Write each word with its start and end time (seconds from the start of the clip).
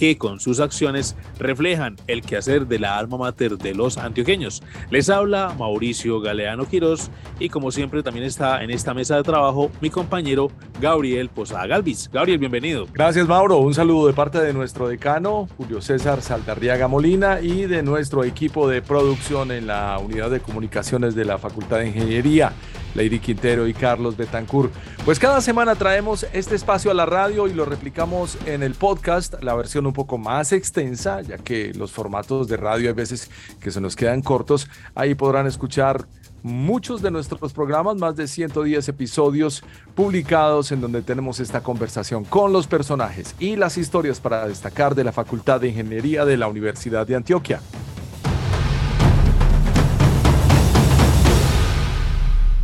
que 0.00 0.16
con 0.16 0.40
sus 0.40 0.60
acciones 0.60 1.14
reflejan 1.38 1.96
el 2.06 2.22
quehacer 2.22 2.66
de 2.66 2.78
la 2.78 2.96
alma 2.96 3.18
mater 3.18 3.58
de 3.58 3.74
los 3.74 3.98
antioqueños. 3.98 4.62
Les 4.88 5.10
habla 5.10 5.54
Mauricio 5.58 6.22
Galeano 6.22 6.66
Quirós 6.66 7.10
y 7.38 7.50
como 7.50 7.70
siempre 7.70 8.02
también 8.02 8.24
está 8.24 8.64
en 8.64 8.70
esta 8.70 8.94
mesa 8.94 9.16
de 9.16 9.24
trabajo 9.24 9.70
mi 9.82 9.90
compañero 9.90 10.50
Gabriel 10.80 11.28
Posada 11.28 11.66
Galvis. 11.66 12.08
Gabriel, 12.10 12.38
bienvenido. 12.38 12.86
Gracias 12.94 13.28
Mauro, 13.28 13.58
un 13.58 13.74
saludo 13.74 14.06
de 14.06 14.14
parte 14.14 14.40
de 14.40 14.54
nuestro 14.54 14.88
decano 14.88 15.46
Julio 15.58 15.82
César 15.82 16.22
Saldarriaga 16.22 16.88
Molina 16.88 17.42
y 17.42 17.66
de 17.66 17.82
nuestro 17.82 18.24
equipo 18.24 18.70
de 18.70 18.80
producción 18.80 19.52
en 19.52 19.66
la 19.66 19.98
unidad 20.02 20.30
de 20.30 20.40
comunicaciones 20.40 21.14
de 21.14 21.26
la 21.26 21.36
Facultad 21.36 21.80
de 21.80 21.88
Ingeniería. 21.88 22.54
Lady 22.94 23.18
Quintero 23.18 23.66
y 23.66 23.74
Carlos 23.74 24.16
Betancourt. 24.16 24.72
Pues 25.04 25.18
cada 25.18 25.40
semana 25.40 25.74
traemos 25.74 26.26
este 26.32 26.54
espacio 26.54 26.90
a 26.90 26.94
la 26.94 27.06
radio 27.06 27.48
y 27.48 27.54
lo 27.54 27.64
replicamos 27.64 28.36
en 28.46 28.62
el 28.62 28.74
podcast, 28.74 29.42
la 29.42 29.54
versión 29.54 29.86
un 29.86 29.92
poco 29.92 30.18
más 30.18 30.52
extensa, 30.52 31.20
ya 31.22 31.38
que 31.38 31.72
los 31.74 31.92
formatos 31.92 32.48
de 32.48 32.56
radio 32.56 32.88
hay 32.88 32.94
veces 32.94 33.30
que 33.60 33.70
se 33.70 33.80
nos 33.80 33.96
quedan 33.96 34.22
cortos. 34.22 34.68
Ahí 34.94 35.14
podrán 35.14 35.46
escuchar 35.46 36.06
muchos 36.42 37.02
de 37.02 37.10
nuestros 37.10 37.52
programas, 37.52 37.96
más 37.96 38.16
de 38.16 38.26
110 38.26 38.88
episodios 38.88 39.62
publicados 39.94 40.72
en 40.72 40.80
donde 40.80 41.02
tenemos 41.02 41.40
esta 41.40 41.62
conversación 41.62 42.24
con 42.24 42.52
los 42.52 42.66
personajes 42.66 43.34
y 43.38 43.56
las 43.56 43.76
historias 43.76 44.20
para 44.20 44.46
destacar 44.46 44.94
de 44.94 45.04
la 45.04 45.12
Facultad 45.12 45.60
de 45.60 45.68
Ingeniería 45.68 46.24
de 46.24 46.36
la 46.36 46.48
Universidad 46.48 47.06
de 47.06 47.16
Antioquia. 47.16 47.60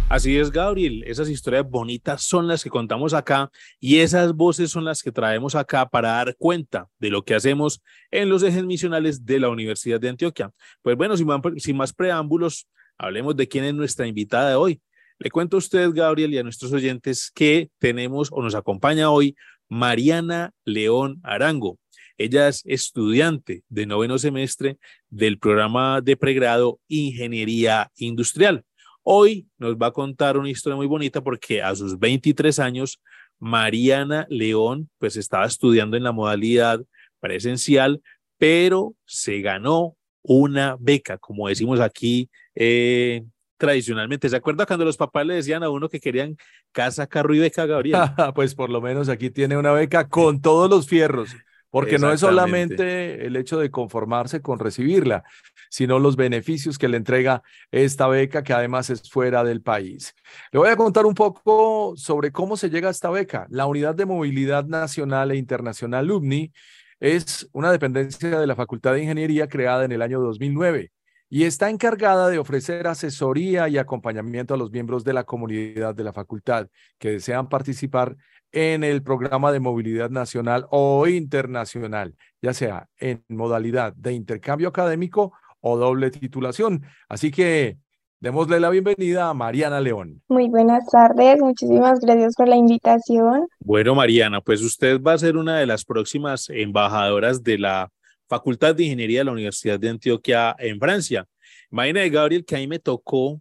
Así 0.09 0.39
es, 0.39 0.53
Gabriel. 0.53 1.03
Esas 1.05 1.28
historias 1.28 1.69
bonitas 1.69 2.22
son 2.22 2.47
las 2.47 2.62
que 2.62 2.71
contamos 2.71 3.12
acá 3.12 3.50
y 3.81 3.99
esas 3.99 4.33
voces 4.34 4.71
son 4.71 4.84
las 4.84 5.03
que 5.03 5.11
traemos 5.11 5.56
acá 5.56 5.89
para 5.89 6.11
dar 6.11 6.37
cuenta 6.37 6.89
de 7.00 7.11
lo 7.11 7.25
que 7.25 7.34
hacemos 7.34 7.83
en 8.12 8.28
los 8.28 8.45
ejes 8.45 8.65
misionales 8.65 9.27
de 9.27 9.41
la 9.41 9.49
Universidad 9.49 9.99
de 9.99 10.11
Antioquia. 10.11 10.53
Pues 10.83 10.97
bueno, 10.97 11.16
sin, 11.16 11.77
más 11.77 11.93
preámbulos, 11.93 12.69
hablemos 12.97 13.34
de 13.34 13.49
quién 13.49 13.65
es 13.65 13.75
nuestra 13.75 14.06
invitada 14.06 14.50
de 14.50 14.55
hoy. 14.55 14.81
Le 15.19 15.28
cuento 15.28 15.56
a 15.56 15.59
usted, 15.59 15.91
Gabriel, 15.93 16.33
y 16.33 16.39
a 16.39 16.45
nuestros 16.45 16.72
oyentes 16.72 17.33
que 17.34 17.71
tenemos 17.78 18.28
o 18.31 18.43
nos 18.43 18.55
acompaña 18.55 19.11
hoy 19.11 19.34
Mariana 19.69 20.53
León 20.65 21.19
Arango. 21.25 21.81
Ella 22.16 22.47
es 22.47 22.62
estudiante 22.65 23.65
de 23.69 23.87
noveno 23.87 24.19
semestre 24.19 24.78
del 25.11 25.41
programa 25.41 26.00
de 26.00 26.16
pregrado 26.16 26.78
Ingeniería 26.87 27.91
Industrial. 27.97 28.65
Hoy 29.09 29.47
nos 29.56 29.77
va 29.77 29.87
a 29.87 29.93
contar 29.93 30.37
una 30.37 30.50
historia 30.50 30.75
muy 30.75 30.89
bonita 30.89 31.21
porque 31.21 31.62
a 31.62 31.72
sus 31.77 31.97
23 31.97 32.59
años, 32.59 33.00
Mariana 33.39 34.27
León, 34.28 34.91
pues 34.99 35.17
estaba 35.17 35.47
estudiando 35.47 35.97
en 35.97 36.03
la 36.03 36.11
modalidad 36.11 36.81
presencial, 37.21 38.03
pero 38.37 38.97
se 39.05 39.43
ganó 39.43 39.97
una 40.22 40.77
beca, 40.81 41.19
como 41.19 41.47
decimos 41.47 41.78
aquí 41.78 42.28
eh, 42.56 43.22
tradicionalmente. 43.59 44.28
¿Se 44.28 44.34
acuerda 44.34 44.66
cuando 44.66 44.84
los 44.84 44.97
papás 44.97 45.25
le 45.25 45.34
decían 45.34 45.62
a 45.62 45.71
uno 45.71 45.89
que 45.89 46.00
querían 46.00 46.37
casa, 46.72 47.06
carro 47.06 47.33
y 47.33 47.39
beca, 47.39 47.65
Gabriel? 47.65 48.00
pues 48.34 48.56
por 48.56 48.71
lo 48.71 48.81
menos 48.81 49.09
aquí 49.09 49.31
tiene 49.31 49.56
una 49.56 49.71
beca 49.71 50.09
con 50.09 50.41
todos 50.41 50.69
los 50.69 50.89
fierros. 50.89 51.31
Porque 51.77 51.99
no 51.99 52.11
es 52.11 52.21
solamente 52.21 53.27
el 53.27 53.37
hecho 53.37 53.59
de 53.59 53.71
conformarse 53.71 54.41
con 54.41 54.59
recibirla, 54.59 55.25
sino 55.69 55.99
los 55.99 56.17
beneficios 56.17 56.79
que 56.79 56.89
le 56.89 56.97
entrega 56.97 57.43
esta 57.71 58.09
beca, 58.09 58.43
que 58.43 58.55
además 58.55 58.89
es 58.89 59.11
fuera 59.11 59.45
del 59.45 59.61
país. 59.61 60.15
Le 60.53 60.59
voy 60.59 60.71
a 60.71 60.77
contar 60.77 61.05
un 61.05 61.13
poco 61.13 61.93
sobre 61.99 62.33
cómo 62.33 62.57
se 62.57 62.71
llega 62.71 62.89
a 62.89 62.93
esta 62.93 63.11
beca. 63.11 63.47
La 63.51 63.67
Unidad 63.67 63.95
de 63.95 64.07
Movilidad 64.07 64.65
Nacional 64.65 65.33
e 65.33 65.37
Internacional 65.37 66.11
UBNI 66.11 66.51
es 66.99 67.47
una 67.53 67.71
dependencia 67.71 68.41
de 68.41 68.47
la 68.47 68.57
Facultad 68.57 68.95
de 68.95 69.03
Ingeniería 69.03 69.47
creada 69.47 69.85
en 69.85 69.93
el 69.93 70.01
año 70.01 70.19
2009 70.21 70.93
y 71.29 71.45
está 71.45 71.69
encargada 71.71 72.29
de 72.29 72.39
ofrecer 72.39 72.87
asesoría 72.87 73.69
y 73.69 73.79
acompañamiento 73.79 74.55
a 74.55 74.57
los 74.57 74.71
miembros 74.71 75.05
de 75.05 75.13
la 75.13 75.25
comunidad 75.25 75.95
de 75.95 76.05
la 76.05 76.13
facultad 76.13 76.69
que 76.99 77.11
desean 77.11 77.49
participar 77.49 78.17
en 78.53 78.84
el 78.84 79.03
programa 79.03 79.53
de 79.53 79.61
movilidad 79.61 80.11
nacional 80.11 80.67
o 80.71 81.07
internacional, 81.07 82.15
ya 82.41 82.55
sea 82.55 82.89
en 82.99 83.25
modalidad 83.29 83.93
de 83.95 84.12
intercambio 84.12 84.69
académico 84.69 85.33
o 85.61 85.77
doble 85.77 86.11
titulación. 86.11 86.84
Así 87.09 87.31
que 87.31 87.79
démosle 88.21 88.61
la 88.61 88.71
bienvenida 88.71 89.29
a 89.29 89.34
Mariana 89.34 89.81
León. 89.81 90.23
Muy 90.29 90.49
buenas 90.49 90.87
tardes, 90.91 91.39
muchísimas 91.41 92.01
gracias 92.01 92.34
por 92.34 92.49
la 92.49 92.57
invitación. 92.57 93.47
Bueno, 93.61 93.95
Mariana, 93.95 94.41
pues 94.41 94.63
usted 94.63 95.01
va 95.01 95.13
a 95.15 95.19
ser 95.19 95.37
una 95.37 95.59
de 95.59 95.67
las 95.67 95.84
próximas 95.84 96.49
embajadoras 96.49 97.43
de 97.43 97.59
la 97.59 97.91
Facultad 98.28 98.75
de 98.75 98.84
Ingeniería 98.84 99.21
de 99.21 99.25
la 99.25 99.33
Universidad 99.33 99.78
de 99.78 99.91
Antioquia 99.91 100.57
en 100.59 100.78
Francia. 100.78 101.27
Imagínate, 101.71 102.11
Gabriel, 102.11 102.45
que 102.45 102.57
ahí 102.57 102.67
me 102.67 102.78
tocó 102.78 103.41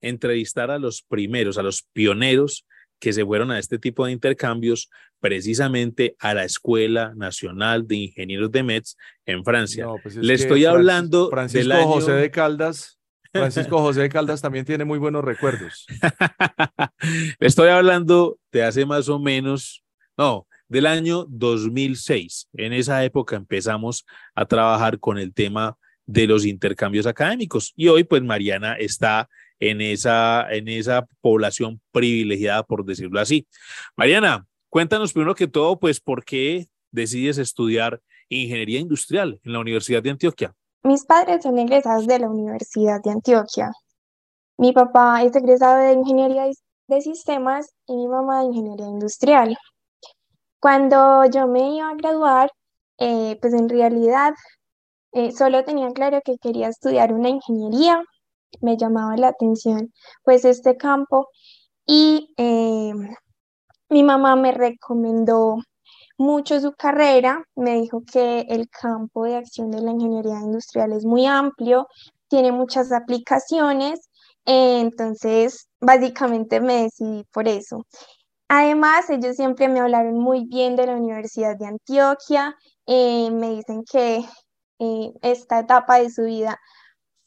entrevistar 0.00 0.70
a 0.70 0.78
los 0.78 1.02
primeros, 1.02 1.58
a 1.58 1.62
los 1.62 1.82
pioneros 1.92 2.66
que 2.98 3.12
se 3.12 3.24
fueron 3.24 3.50
a 3.50 3.58
este 3.58 3.78
tipo 3.78 4.06
de 4.06 4.12
intercambios 4.12 4.90
precisamente 5.20 6.16
a 6.18 6.34
la 6.34 6.44
Escuela 6.44 7.12
Nacional 7.16 7.86
de 7.86 7.96
Ingenieros 7.96 8.50
de 8.50 8.62
Metz 8.62 8.96
en 9.26 9.44
Francia. 9.44 9.86
Pues 10.02 10.16
Le 10.16 10.34
estoy 10.34 10.64
hablando 10.64 11.30
Francisco 11.30 11.74
del 11.74 11.84
José 11.84 12.12
de 12.12 12.30
Caldas. 12.30 12.98
Francisco 13.32 13.78
José 13.80 14.02
de 14.02 14.08
Caldas 14.08 14.40
también 14.40 14.64
tiene 14.64 14.84
muy 14.84 14.98
buenos 14.98 15.24
recuerdos. 15.24 15.86
Le 17.38 17.46
estoy 17.46 17.68
hablando 17.68 18.38
de 18.52 18.62
hace 18.62 18.86
más 18.86 19.08
o 19.08 19.18
menos, 19.18 19.84
no, 20.16 20.46
del 20.68 20.86
año 20.86 21.26
2006. 21.28 22.48
En 22.54 22.72
esa 22.72 23.04
época 23.04 23.36
empezamos 23.36 24.06
a 24.34 24.46
trabajar 24.46 24.98
con 24.98 25.18
el 25.18 25.34
tema 25.34 25.76
de 26.06 26.26
los 26.26 26.46
intercambios 26.46 27.06
académicos 27.06 27.74
y 27.76 27.88
hoy 27.88 28.02
pues 28.02 28.22
Mariana 28.22 28.74
está 28.74 29.28
en 29.60 29.80
esa, 29.80 30.46
en 30.50 30.68
esa 30.68 31.06
población 31.20 31.80
privilegiada, 31.92 32.62
por 32.62 32.84
decirlo 32.84 33.20
así. 33.20 33.46
Mariana, 33.96 34.46
cuéntanos 34.68 35.12
primero 35.12 35.34
que 35.34 35.48
todo, 35.48 35.78
pues, 35.78 36.00
¿por 36.00 36.24
qué 36.24 36.68
decides 36.90 37.38
estudiar 37.38 38.00
ingeniería 38.28 38.80
industrial 38.80 39.40
en 39.44 39.52
la 39.52 39.60
Universidad 39.60 40.02
de 40.02 40.10
Antioquia? 40.10 40.54
Mis 40.82 41.04
padres 41.04 41.42
son 41.42 41.58
egresados 41.58 42.06
de 42.06 42.18
la 42.18 42.28
Universidad 42.28 43.02
de 43.02 43.10
Antioquia. 43.10 43.72
Mi 44.56 44.72
papá 44.72 45.22
es 45.22 45.34
egresado 45.34 45.80
de 45.80 45.92
ingeniería 45.92 46.46
de 46.88 47.00
sistemas 47.00 47.74
y 47.86 47.96
mi 47.96 48.08
mamá 48.08 48.40
de 48.40 48.46
ingeniería 48.46 48.86
industrial. 48.86 49.56
Cuando 50.60 51.24
yo 51.26 51.46
me 51.46 51.76
iba 51.76 51.90
a 51.90 51.94
graduar, 51.94 52.50
eh, 52.98 53.38
pues 53.40 53.54
en 53.54 53.68
realidad 53.68 54.34
eh, 55.12 55.32
solo 55.32 55.64
tenía 55.64 55.90
claro 55.90 56.20
que 56.24 56.38
quería 56.38 56.68
estudiar 56.68 57.12
una 57.12 57.28
ingeniería 57.28 58.02
me 58.60 58.76
llamaba 58.76 59.16
la 59.16 59.28
atención 59.28 59.92
pues 60.24 60.44
este 60.44 60.76
campo 60.76 61.28
y 61.86 62.34
eh, 62.36 62.92
mi 63.88 64.02
mamá 64.02 64.36
me 64.36 64.52
recomendó 64.52 65.58
mucho 66.18 66.60
su 66.60 66.72
carrera, 66.72 67.44
me 67.54 67.80
dijo 67.80 68.02
que 68.04 68.40
el 68.48 68.68
campo 68.68 69.24
de 69.24 69.36
acción 69.36 69.70
de 69.70 69.80
la 69.80 69.92
ingeniería 69.92 70.40
industrial 70.40 70.92
es 70.92 71.04
muy 71.04 71.26
amplio, 71.26 71.86
tiene 72.28 72.52
muchas 72.52 72.92
aplicaciones, 72.92 74.10
entonces 74.44 75.68
básicamente 75.80 76.60
me 76.60 76.82
decidí 76.84 77.24
por 77.32 77.48
eso. 77.48 77.86
Además, 78.48 79.10
ellos 79.10 79.36
siempre 79.36 79.68
me 79.68 79.80
hablaron 79.80 80.18
muy 80.18 80.46
bien 80.46 80.74
de 80.76 80.86
la 80.86 80.96
Universidad 80.96 81.56
de 81.56 81.66
Antioquia, 81.66 82.56
eh, 82.86 83.30
me 83.30 83.50
dicen 83.50 83.84
que 83.84 84.24
eh, 84.80 85.12
esta 85.22 85.60
etapa 85.60 85.98
de 86.00 86.10
su 86.10 86.24
vida 86.24 86.58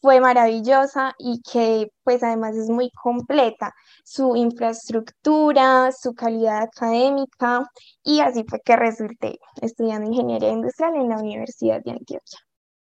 fue 0.01 0.19
maravillosa 0.19 1.13
y 1.17 1.41
que 1.41 1.91
pues 2.03 2.23
además 2.23 2.55
es 2.55 2.69
muy 2.69 2.89
completa, 2.91 3.73
su 4.03 4.35
infraestructura, 4.35 5.91
su 5.91 6.13
calidad 6.13 6.63
académica 6.63 7.69
y 8.03 8.19
así 8.21 8.43
fue 8.47 8.59
que 8.65 8.75
resulté 8.75 9.39
estudiando 9.61 10.09
ingeniería 10.09 10.49
industrial 10.49 10.95
en 10.95 11.09
la 11.09 11.19
Universidad 11.19 11.81
de 11.83 11.91
Antioquia. 11.91 12.39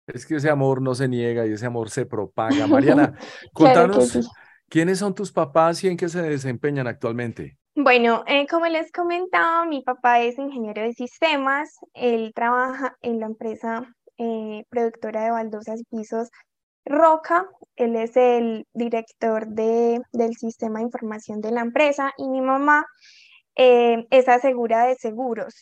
Es 0.06 0.26
que 0.26 0.37
ese 0.37 0.50
amor 0.50 0.81
no 0.81 0.94
se 0.94 1.08
niega 1.08 1.46
y 1.46 1.52
ese 1.52 1.66
amor 1.66 1.90
se 1.90 2.06
propaga. 2.06 2.66
Mariana, 2.66 3.19
contanos, 3.52 4.31
¿quiénes 4.69 4.99
son 4.99 5.14
tus 5.14 5.32
papás 5.32 5.82
y 5.84 5.88
en 5.88 5.96
qué 5.96 6.08
se 6.08 6.22
desempeñan 6.22 6.87
actualmente? 6.87 7.58
Bueno, 7.75 8.25
eh, 8.26 8.46
como 8.49 8.66
les 8.66 8.90
comentaba, 8.90 9.64
mi 9.64 9.82
papá 9.82 10.20
es 10.20 10.37
ingeniero 10.37 10.82
de 10.82 10.93
sistemas, 10.94 11.70
él 11.94 12.32
trabaja 12.34 12.96
en 13.02 13.20
la 13.20 13.26
empresa 13.26 13.94
eh, 14.16 14.64
productora 14.69 15.22
de 15.22 15.31
baldosas 15.31 15.81
y 15.81 15.84
pisos 15.84 16.28
Roca, 16.84 17.46
él 17.76 17.96
es 17.96 18.16
el 18.16 18.66
director 18.72 19.46
de, 19.48 20.00
del 20.12 20.34
sistema 20.36 20.78
de 20.78 20.86
información 20.86 21.40
de 21.40 21.52
la 21.52 21.60
empresa 21.60 22.12
y 22.16 22.28
mi 22.28 22.40
mamá 22.40 22.86
eh, 23.56 24.06
es 24.10 24.28
asegura 24.28 24.86
de 24.86 24.96
seguros. 24.96 25.54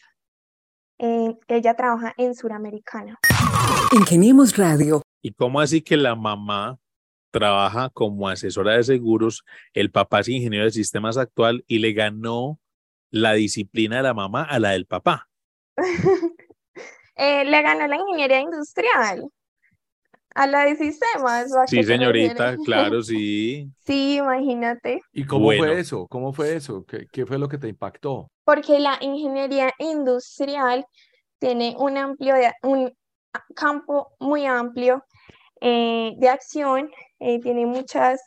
Eh, 0.98 1.34
ella 1.48 1.74
trabaja 1.74 2.14
en 2.16 2.34
Suramericana. 2.34 3.18
Ingeniemos 3.92 4.56
Radio. 4.56 5.02
¿Y 5.20 5.32
cómo 5.32 5.60
así 5.60 5.82
que 5.82 5.96
la 5.96 6.14
mamá 6.14 6.78
trabaja 7.30 7.90
como 7.90 8.28
asesora 8.28 8.76
de 8.76 8.84
seguros, 8.84 9.44
el 9.74 9.90
papá 9.90 10.20
es 10.20 10.28
ingeniero 10.28 10.64
de 10.64 10.70
sistemas 10.70 11.18
actual 11.18 11.64
y 11.66 11.80
le 11.80 11.92
ganó 11.92 12.58
la 13.10 13.34
disciplina 13.34 13.96
de 13.96 14.02
la 14.04 14.14
mamá 14.14 14.42
a 14.42 14.58
la 14.58 14.70
del 14.70 14.86
papá? 14.86 15.28
Eh, 17.18 17.46
le 17.46 17.62
ganó 17.62 17.86
la 17.86 17.96
ingeniería 17.96 18.40
industrial 18.40 19.30
a 20.36 20.46
la 20.46 20.66
de 20.66 20.76
sistemas. 20.76 21.50
sí, 21.66 21.82
señorita, 21.82 22.56
claro, 22.64 23.02
sí. 23.02 23.70
Sí, 23.86 24.16
imagínate. 24.18 25.00
¿Y 25.12 25.24
cómo 25.24 25.46
fue 25.46 25.80
eso? 25.80 26.06
¿Cómo 26.08 26.32
fue 26.32 26.54
eso? 26.54 26.84
¿Qué, 26.84 27.06
¿Qué, 27.10 27.24
fue 27.24 27.38
lo 27.38 27.48
que 27.48 27.56
te 27.56 27.68
impactó? 27.68 28.28
Porque 28.44 28.78
la 28.78 28.98
ingeniería 29.00 29.72
industrial 29.78 30.84
tiene 31.38 31.74
un 31.78 31.96
amplio, 31.96 32.34
de, 32.34 32.52
un 32.62 32.92
campo 33.54 34.12
muy 34.20 34.44
amplio 34.44 35.02
eh, 35.62 36.12
de 36.18 36.28
acción, 36.28 36.90
eh, 37.18 37.40
tiene 37.40 37.64
muchas 37.64 38.20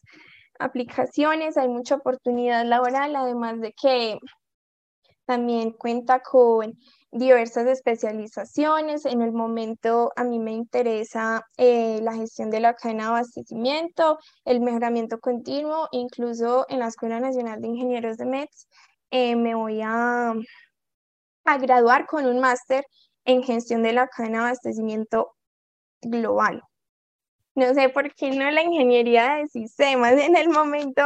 aplicaciones, 0.57 1.57
hay 1.57 1.67
mucha 1.67 1.95
oportunidad 1.95 2.65
laboral, 2.65 3.15
además 3.15 3.61
de 3.61 3.71
que 3.79 4.17
también 5.25 5.71
cuenta 5.73 6.21
con 6.21 6.73
diversas 7.11 7.67
especializaciones. 7.67 9.05
En 9.05 9.21
el 9.21 9.31
momento 9.31 10.11
a 10.15 10.23
mí 10.23 10.39
me 10.39 10.51
interesa 10.51 11.45
eh, 11.57 11.99
la 12.01 12.13
gestión 12.13 12.49
de 12.49 12.59
la 12.59 12.75
cadena 12.75 13.03
de 13.03 13.09
abastecimiento, 13.09 14.19
el 14.45 14.61
mejoramiento 14.61 15.19
continuo, 15.19 15.87
incluso 15.91 16.65
en 16.69 16.79
la 16.79 16.87
Escuela 16.87 17.19
Nacional 17.19 17.61
de 17.61 17.67
Ingenieros 17.67 18.17
de 18.17 18.25
METS 18.25 18.67
eh, 19.11 19.35
me 19.35 19.55
voy 19.55 19.81
a, 19.83 20.33
a 21.45 21.57
graduar 21.57 22.05
con 22.05 22.25
un 22.25 22.39
máster 22.39 22.85
en 23.25 23.43
gestión 23.43 23.83
de 23.83 23.93
la 23.93 24.07
cadena 24.07 24.39
de 24.39 24.43
abastecimiento 24.45 25.35
global. 26.01 26.63
No 27.55 27.73
sé 27.73 27.89
por 27.89 28.13
qué 28.13 28.31
no 28.31 28.49
la 28.51 28.63
ingeniería 28.63 29.35
de 29.35 29.47
sistemas 29.47 30.13
en 30.13 30.35
el 30.37 30.49
momento 30.49 31.03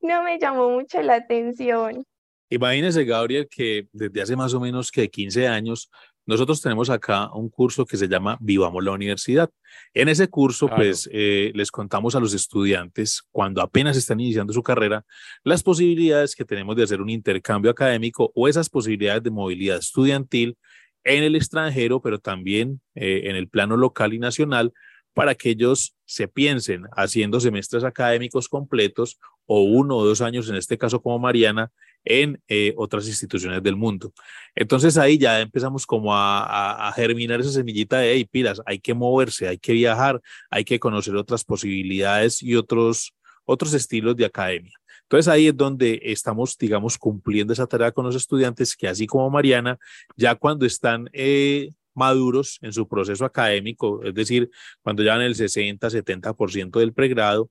no 0.00 0.22
me 0.22 0.38
llamó 0.38 0.70
mucho 0.70 1.02
la 1.02 1.16
atención. 1.16 2.04
Imagínese, 2.50 3.04
Gabriel, 3.04 3.46
que 3.50 3.88
desde 3.92 4.22
hace 4.22 4.36
más 4.36 4.54
o 4.54 4.60
menos 4.60 4.90
que 4.90 5.08
15 5.08 5.46
años, 5.48 5.90
nosotros 6.28 6.60
tenemos 6.60 6.90
acá 6.90 7.32
un 7.32 7.48
curso 7.48 7.86
que 7.86 7.96
se 7.96 8.06
llama 8.06 8.36
Vivamos 8.40 8.84
la 8.84 8.92
Universidad. 8.92 9.50
En 9.94 10.10
ese 10.10 10.28
curso, 10.28 10.68
pues, 10.68 11.08
eh, 11.10 11.52
les 11.54 11.70
contamos 11.70 12.14
a 12.14 12.20
los 12.20 12.34
estudiantes, 12.34 13.22
cuando 13.30 13.62
apenas 13.62 13.96
están 13.96 14.20
iniciando 14.20 14.52
su 14.52 14.62
carrera, 14.62 15.06
las 15.42 15.62
posibilidades 15.62 16.34
que 16.34 16.44
tenemos 16.44 16.76
de 16.76 16.82
hacer 16.82 17.00
un 17.00 17.08
intercambio 17.08 17.70
académico 17.70 18.30
o 18.34 18.46
esas 18.46 18.68
posibilidades 18.68 19.22
de 19.22 19.30
movilidad 19.30 19.78
estudiantil 19.78 20.58
en 21.02 21.24
el 21.24 21.34
extranjero, 21.34 22.02
pero 22.02 22.18
también 22.18 22.82
eh, 22.94 23.22
en 23.24 23.36
el 23.36 23.48
plano 23.48 23.78
local 23.78 24.12
y 24.12 24.18
nacional, 24.18 24.72
para 25.14 25.34
que 25.34 25.50
ellos 25.50 25.96
se 26.04 26.28
piensen 26.28 26.84
haciendo 26.92 27.40
semestres 27.40 27.84
académicos 27.84 28.50
completos 28.50 29.18
o 29.46 29.62
uno 29.62 29.96
o 29.96 30.04
dos 30.04 30.20
años, 30.20 30.50
en 30.50 30.56
este 30.56 30.76
caso 30.76 31.00
como 31.00 31.18
Mariana, 31.18 31.72
en 32.04 32.40
eh, 32.48 32.74
otras 32.76 33.06
instituciones 33.08 33.62
del 33.62 33.76
mundo. 33.76 34.12
Entonces 34.54 34.96
ahí 34.96 35.18
ya 35.18 35.40
empezamos 35.40 35.86
como 35.86 36.14
a, 36.14 36.92
germinar 36.96 37.40
esa 37.40 37.50
semillita 37.50 37.98
de, 37.98 38.12
hey, 38.12 38.24
pilas, 38.30 38.60
hay 38.66 38.78
que 38.78 38.94
moverse, 38.94 39.48
hay 39.48 39.58
que 39.58 39.72
viajar, 39.72 40.20
hay 40.50 40.64
que 40.64 40.78
conocer 40.78 41.14
otras 41.16 41.44
posibilidades 41.44 42.42
y 42.42 42.56
otros, 42.56 43.14
otros 43.44 43.74
estilos 43.74 44.16
de 44.16 44.24
academia. 44.24 44.72
Entonces 45.02 45.28
ahí 45.28 45.46
es 45.48 45.56
donde 45.56 46.00
estamos, 46.02 46.56
digamos, 46.58 46.98
cumpliendo 46.98 47.52
esa 47.52 47.66
tarea 47.66 47.92
con 47.92 48.04
los 48.04 48.14
estudiantes 48.14 48.76
que 48.76 48.88
así 48.88 49.06
como 49.06 49.30
Mariana, 49.30 49.78
ya 50.16 50.34
cuando 50.34 50.66
están 50.66 51.08
eh, 51.12 51.70
maduros 51.94 52.58
en 52.62 52.72
su 52.72 52.86
proceso 52.86 53.24
académico, 53.24 54.02
es 54.04 54.14
decir, 54.14 54.50
cuando 54.82 55.02
ya 55.02 55.16
en 55.16 55.22
el 55.22 55.34
60, 55.34 55.88
70% 55.88 56.78
del 56.78 56.92
pregrado, 56.92 57.50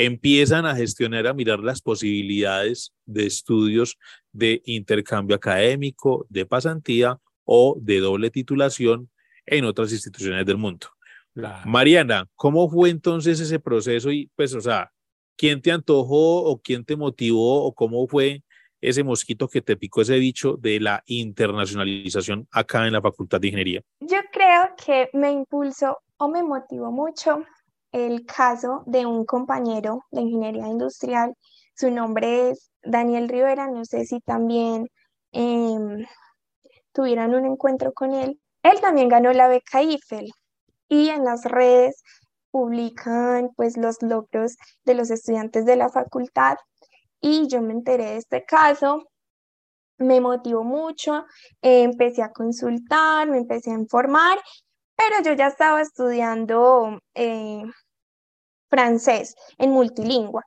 empiezan 0.00 0.64
a 0.64 0.76
gestionar, 0.76 1.26
a 1.26 1.34
mirar 1.34 1.58
las 1.58 1.82
posibilidades 1.82 2.92
de 3.04 3.26
estudios 3.26 3.98
de 4.30 4.62
intercambio 4.64 5.34
académico, 5.34 6.24
de 6.28 6.46
pasantía 6.46 7.18
o 7.44 7.76
de 7.80 7.98
doble 7.98 8.30
titulación 8.30 9.10
en 9.44 9.64
otras 9.64 9.90
instituciones 9.90 10.46
del 10.46 10.56
mundo. 10.56 10.86
Mariana, 11.64 12.28
¿cómo 12.36 12.70
fue 12.70 12.90
entonces 12.90 13.40
ese 13.40 13.58
proceso? 13.58 14.12
Y 14.12 14.30
pues, 14.36 14.54
o 14.54 14.60
sea, 14.60 14.92
¿quién 15.36 15.60
te 15.60 15.72
antojó 15.72 16.44
o 16.44 16.60
quién 16.60 16.84
te 16.84 16.94
motivó 16.94 17.64
o 17.64 17.74
cómo 17.74 18.06
fue 18.06 18.44
ese 18.80 19.02
mosquito 19.02 19.48
que 19.48 19.62
te 19.62 19.76
picó 19.76 20.02
ese 20.02 20.16
bicho 20.18 20.56
de 20.60 20.78
la 20.78 21.02
internacionalización 21.06 22.46
acá 22.52 22.86
en 22.86 22.92
la 22.92 23.02
Facultad 23.02 23.40
de 23.40 23.48
Ingeniería? 23.48 23.82
Yo 23.98 24.18
creo 24.30 24.76
que 24.84 25.10
me 25.12 25.32
impulsó 25.32 25.98
o 26.18 26.28
me 26.28 26.44
motivó 26.44 26.92
mucho 26.92 27.44
el 27.92 28.26
caso 28.26 28.82
de 28.86 29.06
un 29.06 29.24
compañero 29.24 30.04
de 30.10 30.22
ingeniería 30.22 30.68
industrial. 30.68 31.34
Su 31.74 31.90
nombre 31.90 32.50
es 32.50 32.70
Daniel 32.82 33.28
Rivera, 33.28 33.68
no 33.68 33.84
sé 33.84 34.04
si 34.04 34.20
también 34.20 34.88
em, 35.32 36.06
tuvieran 36.92 37.34
un 37.34 37.46
encuentro 37.46 37.92
con 37.92 38.14
él. 38.14 38.40
Él 38.62 38.80
también 38.80 39.08
ganó 39.08 39.32
la 39.32 39.48
beca 39.48 39.82
IFEL 39.82 40.30
y 40.88 41.10
en 41.10 41.24
las 41.24 41.44
redes 41.44 42.02
publican 42.50 43.50
pues 43.56 43.76
los 43.76 44.02
logros 44.02 44.56
de 44.84 44.94
los 44.94 45.10
estudiantes 45.10 45.64
de 45.66 45.76
la 45.76 45.90
facultad 45.90 46.56
y 47.20 47.48
yo 47.48 47.60
me 47.62 47.72
enteré 47.72 48.04
de 48.04 48.16
este 48.16 48.44
caso, 48.44 49.04
me 49.98 50.20
motivó 50.20 50.62
mucho, 50.64 51.24
empecé 51.60 52.22
a 52.22 52.32
consultar, 52.32 53.28
me 53.28 53.38
empecé 53.38 53.70
a 53.70 53.74
informar, 53.74 54.38
pero 54.98 55.22
yo 55.22 55.32
ya 55.34 55.46
estaba 55.46 55.80
estudiando 55.80 57.00
eh, 57.14 57.62
francés 58.68 59.36
en 59.58 59.70
multilingüe. 59.70 60.42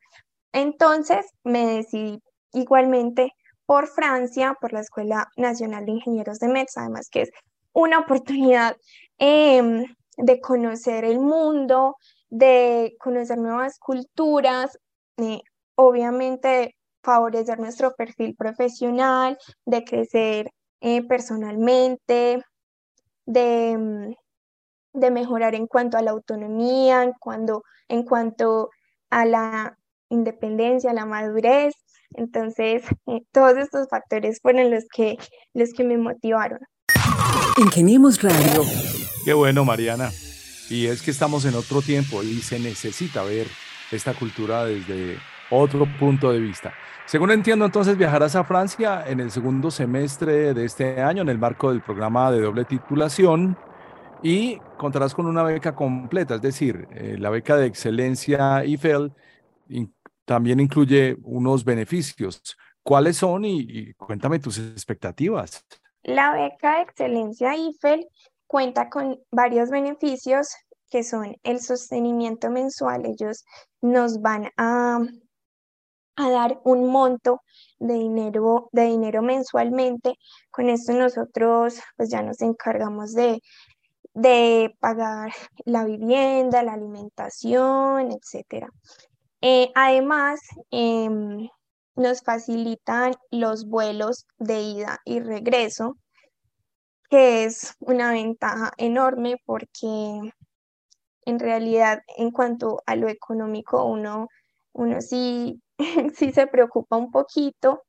Entonces 0.52 1.26
me 1.44 1.66
decidí 1.78 2.22
igualmente 2.54 3.34
por 3.66 3.88
Francia, 3.88 4.58
por 4.60 4.74
la 4.74 4.82
Escuela 4.82 5.30
Nacional 5.38 5.86
de 5.86 5.94
Ingenieros 5.94 6.40
de 6.40 6.50
Metz, 6.50 6.76
además 6.76 7.08
que 7.10 7.22
es 7.22 7.32
una 7.72 8.00
oportunidad 8.00 8.76
em, 9.18 9.86
de 10.18 10.42
conocer 10.42 11.06
el 11.06 11.20
mundo, 11.20 11.96
de 12.30 12.94
conocer 13.00 13.38
nuevas 13.38 13.80
culturas, 13.80 14.78
eh, 15.18 15.42
obviamente 15.76 16.76
favorecer 17.02 17.58
nuestro 17.60 17.94
perfil 17.96 18.36
profesional, 18.36 19.38
de 19.66 19.84
crecer 19.86 20.52
eh, 20.82 21.08
personalmente, 21.08 22.44
de, 23.26 23.78
mm, 23.78 24.14
de, 24.94 25.12
mejorar 25.12 25.56
en 25.56 25.68
cuanto 25.68 25.98
a 25.98 26.02
la 26.02 26.12
autonomía, 26.12 27.04
en, 27.04 27.14
cuando, 27.20 27.64
en 27.88 28.04
cuanto 28.04 28.70
a 29.10 29.26
la 29.26 29.78
independencia, 30.10 30.92
a 30.92 30.94
la 30.94 31.06
madurez. 31.06 31.74
Entonces, 32.14 32.84
eh, 33.08 33.22
todos 33.32 33.58
estos 33.58 33.88
factores 33.90 34.40
fueron 34.42 34.72
los 34.72 34.86
que, 34.94 35.18
los 35.54 35.74
que 35.74 35.84
me 35.84 35.98
motivaron. 35.98 36.60
Ingeniemos 37.58 38.22
Radio. 38.22 38.64
Qué 39.24 39.34
bueno, 39.34 39.64
Mariana. 39.66 40.10
Y 40.70 40.88
es 40.88 41.02
que 41.02 41.12
estamos 41.12 41.46
en 41.46 41.56
otro 41.56 41.82
tiempo 41.82 42.24
y 42.24 42.42
se 42.42 42.60
necesita 42.60 43.24
ver 43.24 43.48
esta 43.92 44.14
cultura 44.14 44.66
desde 44.66 45.18
otro 45.50 45.86
punto 46.00 46.32
de 46.32 46.40
vista. 46.40 46.74
Según 47.06 47.32
entiendo, 47.32 47.66
entonces 47.66 47.98
viajarás 47.98 48.36
a 48.36 48.46
Francia 48.46 49.04
en 49.06 49.20
el 49.20 49.32
segundo 49.32 49.70
semestre 49.70 50.54
de 50.54 50.66
este 50.66 51.02
año 51.02 51.24
en 51.24 51.30
el 51.30 51.38
marco 51.38 51.72
del 51.72 51.82
programa 51.82 52.32
de 52.32 52.42
doble 52.42 52.64
titulación 52.64 53.58
y 54.24 54.58
contarás 54.78 55.14
con 55.14 55.26
una 55.26 55.44
beca 55.44 55.76
completa, 55.76 56.36
es 56.36 56.42
decir, 56.42 56.88
eh, 56.92 57.16
la 57.18 57.30
beca 57.30 57.58
de 57.58 57.66
excelencia 57.66 58.64
IFEL 58.66 59.14
también 60.26 60.60
incluye 60.60 61.18
unos 61.24 61.66
beneficios. 61.66 62.58
¿Cuáles 62.84 63.18
son 63.18 63.46
y, 63.46 63.94
cuéntame 63.94 64.40
tus 64.40 64.58
expectativas? 64.58 65.66
La 66.04 66.34
beca 66.34 66.78
de 66.78 66.82
excelencia 66.84 67.56
IFEL 67.56 68.08
cuenta 68.48 68.90
con 68.90 69.20
varios 69.32 69.70
beneficios 69.70 70.56
que 70.90 71.04
son 71.04 71.36
el 71.44 71.60
sostenimiento 71.60 72.50
mensual. 72.50 73.06
Ellos 73.06 73.46
nos 73.82 74.22
van 74.22 74.50
a, 74.58 75.00
a 76.16 76.30
dar 76.30 76.60
un 76.64 76.92
monto 76.92 77.42
de 77.80 77.94
dinero, 77.94 78.70
de 78.72 78.86
dinero 78.86 79.22
mensualmente. 79.22 80.16
Con 80.50 80.70
esto 80.70 80.94
nosotros 80.94 81.80
pues 81.96 82.10
ya 82.10 82.22
nos 82.22 82.42
encargamos 82.42 83.14
de 83.14 83.42
de 84.14 84.76
pagar 84.80 85.32
la 85.66 85.86
vivienda, 85.86 86.64
la 86.64 86.74
alimentación, 86.74 88.12
etc. 88.12 88.68
Eh, 89.42 89.72
además, 89.76 90.40
em, 90.72 91.50
nos 91.96 92.22
facilitan 92.22 93.14
los 93.32 93.66
vuelos 93.68 94.26
de 94.38 94.62
ida 94.62 95.00
y 95.06 95.20
regreso, 95.20 95.98
que 97.10 97.44
es 97.46 97.76
una 97.80 98.12
ventaja 98.14 98.72
enorme 98.78 99.38
porque 99.46 100.32
en 101.26 101.40
realidad 101.40 102.02
en 102.18 102.32
cuanto 102.32 102.82
a 102.86 102.96
lo 102.96 103.10
económico 103.10 103.86
uno, 103.86 104.28
uno 104.74 105.02
sí, 105.02 105.62
sí 106.16 106.32
se 106.32 106.48
preocupa 106.48 106.98
un 106.98 107.12
poquito, 107.12 107.84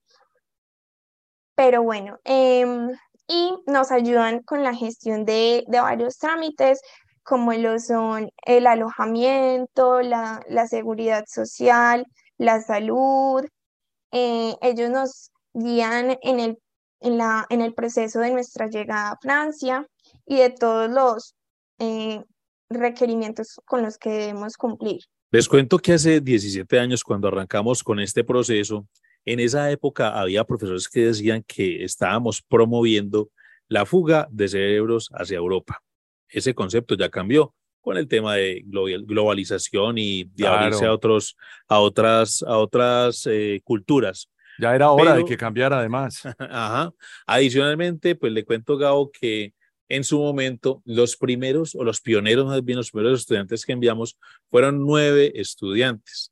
pero 1.55 1.83
bueno, 1.83 2.19
em, 2.25 2.91
y 3.29 3.55
nos 3.67 3.91
ayudan 3.91 4.43
con 4.43 4.63
la 4.63 4.75
gestión 4.75 5.25
de, 5.25 5.65
varios 5.69 6.19
trámites, 6.19 6.81
como 7.23 7.53
lo 7.53 7.79
son 7.79 8.31
el 8.45 8.67
alojamiento, 8.67 10.03
la, 10.03 10.43
seguridad 10.69 11.25
social, 11.27 12.07
la 12.39 12.61
salud. 12.61 13.45
Eh, 14.11 14.55
ellos 14.61 14.91
nos 14.91 15.31
guían 15.55 16.19
en 16.23 16.41
el, 16.41 16.59
en, 17.01 17.19
la, 17.19 17.47
en 17.49 17.63
el 17.63 17.75
proceso 17.75 18.21
de 18.21 18.31
nuestra 18.31 18.69
llegada 18.69 19.13
a 19.13 19.19
Francia 19.21 19.87
y 20.27 20.39
de 20.39 20.51
todos 20.51 20.91
los 20.91 21.35
eh, 21.79 22.23
requerimientos 22.69 23.61
con 23.65 23.83
los 23.83 23.99
que 23.99 24.11
debemos 24.11 24.57
cumplir. 24.57 25.01
Les 25.31 25.49
cuento 25.49 25.79
que 25.79 25.95
hace 25.95 26.21
17 26.21 26.79
años, 26.79 27.03
cuando 27.03 27.29
arrancamos 27.29 27.83
con 27.83 28.01
este 28.01 28.23
proceso, 28.23 28.87
en 29.25 29.41
esa 29.41 29.71
época 29.71 30.19
había 30.19 30.45
profesores 30.45 30.89
que 30.89 31.07
decían 31.07 31.45
que 31.47 31.85
estábamos 31.85 32.43
promoviendo 32.43 33.31
la 33.69 33.87
fuga 33.87 34.29
de 34.31 34.49
cerebros 34.49 35.09
hacia 35.13 35.37
Europa. 35.37 35.83
Ese 36.29 36.55
concepto 36.55 36.97
ya 36.97 37.09
cambió 37.09 37.55
con 37.81 37.97
el 37.97 38.09
tema 38.09 38.37
de 38.37 38.63
globalización 38.65 39.99
y 39.99 40.25
de 40.25 40.47
abrirse 40.47 40.87
a, 40.87 40.93
otros, 40.93 41.37
a 41.69 41.81
otras, 41.81 42.43
a 42.43 42.59
otras 42.59 43.27
eh, 43.27 43.61
culturas. 43.65 44.31
Ya 44.59 44.75
era 44.75 44.91
hora 44.91 45.15
de 45.15 45.25
que 45.25 45.37
cambiara 45.37 45.79
además. 45.79 46.23
Ajá. 46.39 46.93
Adicionalmente, 47.27 48.15
pues 48.15 48.33
le 48.33 48.45
cuento, 48.45 48.77
Gabo, 48.77 49.11
que 49.11 49.53
en 49.89 50.05
su 50.05 50.19
momento 50.19 50.81
los 50.85 51.17
primeros, 51.17 51.75
o 51.75 51.85
los 51.85 52.01
pioneros 52.01 52.47
más 52.47 52.65
bien, 52.65 52.79
los 52.79 52.91
primeros 52.91 53.21
estudiantes 53.21 53.67
que 53.67 53.73
enviamos 53.73 54.17
fueron 54.49 54.87
nueve 54.87 55.33
estudiantes. 55.35 56.32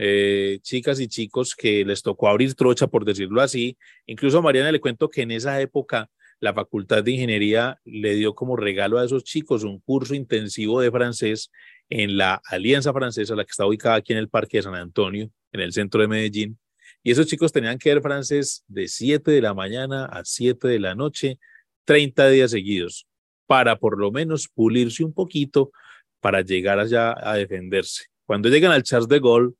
Eh, 0.00 0.60
chicas 0.62 1.00
y 1.00 1.08
chicos 1.08 1.56
que 1.56 1.84
les 1.84 2.02
tocó 2.02 2.28
abrir 2.28 2.54
trocha, 2.54 2.86
por 2.86 3.04
decirlo 3.04 3.40
así. 3.40 3.76
Incluso 4.06 4.38
a 4.38 4.42
Mariana 4.42 4.70
le 4.70 4.80
cuento 4.80 5.10
que 5.10 5.22
en 5.22 5.32
esa 5.32 5.60
época 5.60 6.08
la 6.38 6.54
Facultad 6.54 7.02
de 7.02 7.10
Ingeniería 7.10 7.80
le 7.84 8.14
dio 8.14 8.32
como 8.36 8.54
regalo 8.54 8.98
a 9.00 9.04
esos 9.04 9.24
chicos 9.24 9.64
un 9.64 9.80
curso 9.80 10.14
intensivo 10.14 10.80
de 10.80 10.92
francés 10.92 11.50
en 11.88 12.16
la 12.16 12.40
Alianza 12.44 12.92
Francesa, 12.92 13.34
la 13.34 13.44
que 13.44 13.50
está 13.50 13.66
ubicada 13.66 13.96
aquí 13.96 14.12
en 14.12 14.20
el 14.20 14.28
Parque 14.28 14.58
de 14.58 14.62
San 14.62 14.76
Antonio, 14.76 15.32
en 15.50 15.60
el 15.60 15.72
centro 15.72 16.00
de 16.00 16.06
Medellín. 16.06 16.60
Y 17.02 17.10
esos 17.10 17.26
chicos 17.26 17.50
tenían 17.50 17.76
que 17.76 17.92
ver 17.92 18.00
francés 18.00 18.62
de 18.68 18.86
7 18.86 19.32
de 19.32 19.42
la 19.42 19.52
mañana 19.52 20.04
a 20.04 20.24
7 20.24 20.68
de 20.68 20.78
la 20.78 20.94
noche, 20.94 21.40
30 21.86 22.28
días 22.28 22.52
seguidos, 22.52 23.08
para 23.48 23.76
por 23.76 23.98
lo 23.98 24.12
menos 24.12 24.46
pulirse 24.46 25.02
un 25.02 25.12
poquito 25.12 25.72
para 26.20 26.42
llegar 26.42 26.78
allá 26.78 27.16
a 27.18 27.34
defenderse. 27.34 28.04
Cuando 28.26 28.48
llegan 28.48 28.70
al 28.70 28.84
Charles 28.84 29.08
de 29.08 29.18
Gaulle, 29.18 29.54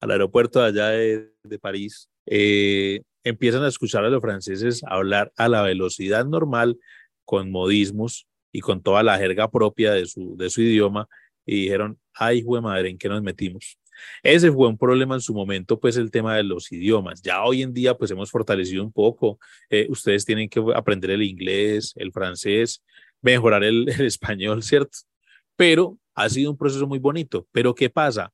al 0.00 0.10
aeropuerto 0.10 0.60
de 0.60 0.66
allá 0.66 0.88
de, 0.88 1.58
París, 1.58 2.08
eh, 2.26 3.02
empiezan 3.22 3.62
a 3.62 3.68
escuchar 3.68 4.04
a 4.04 4.08
los 4.08 4.20
franceses 4.20 4.82
hablar 4.86 5.32
a 5.36 5.48
la 5.48 5.62
velocidad 5.62 6.24
normal, 6.24 6.78
con 7.24 7.50
modismos 7.50 8.26
y 8.50 8.60
con 8.60 8.82
toda 8.82 9.02
la 9.02 9.18
jerga 9.18 9.50
propia 9.50 9.92
de 9.92 10.06
su, 10.06 10.36
de 10.36 10.50
su 10.50 10.62
idioma, 10.62 11.06
y 11.46 11.62
dijeron, 11.62 11.98
ay, 12.14 12.42
jue 12.42 12.60
madre, 12.60 12.90
¿en 12.90 12.98
qué 12.98 13.08
nos 13.08 13.22
metimos? 13.22 13.78
Ese 14.22 14.50
fue 14.50 14.68
un 14.68 14.78
problema 14.78 15.14
en 15.14 15.20
su 15.20 15.34
momento, 15.34 15.78
pues 15.78 15.96
el 15.96 16.10
tema 16.10 16.36
de 16.36 16.42
los 16.42 16.70
idiomas. 16.72 17.22
Ya 17.22 17.42
hoy 17.44 17.62
en 17.62 17.72
día, 17.72 17.96
pues 17.96 18.10
hemos 18.10 18.30
fortalecido 18.30 18.82
un 18.82 18.92
poco. 18.92 19.38
Eh, 19.68 19.86
ustedes 19.90 20.24
tienen 20.24 20.48
que 20.48 20.62
aprender 20.74 21.10
el 21.10 21.22
inglés, 21.22 21.92
el 21.96 22.12
francés, 22.12 22.82
mejorar 23.20 23.62
el, 23.64 23.88
el 23.88 24.06
español, 24.06 24.62
¿cierto? 24.62 24.98
Pero 25.56 25.98
ha 26.14 26.28
sido 26.28 26.50
un 26.50 26.56
proceso 26.56 26.86
muy 26.86 26.98
bonito. 26.98 27.46
Pero 27.52 27.74
¿qué 27.74 27.90
pasa? 27.90 28.32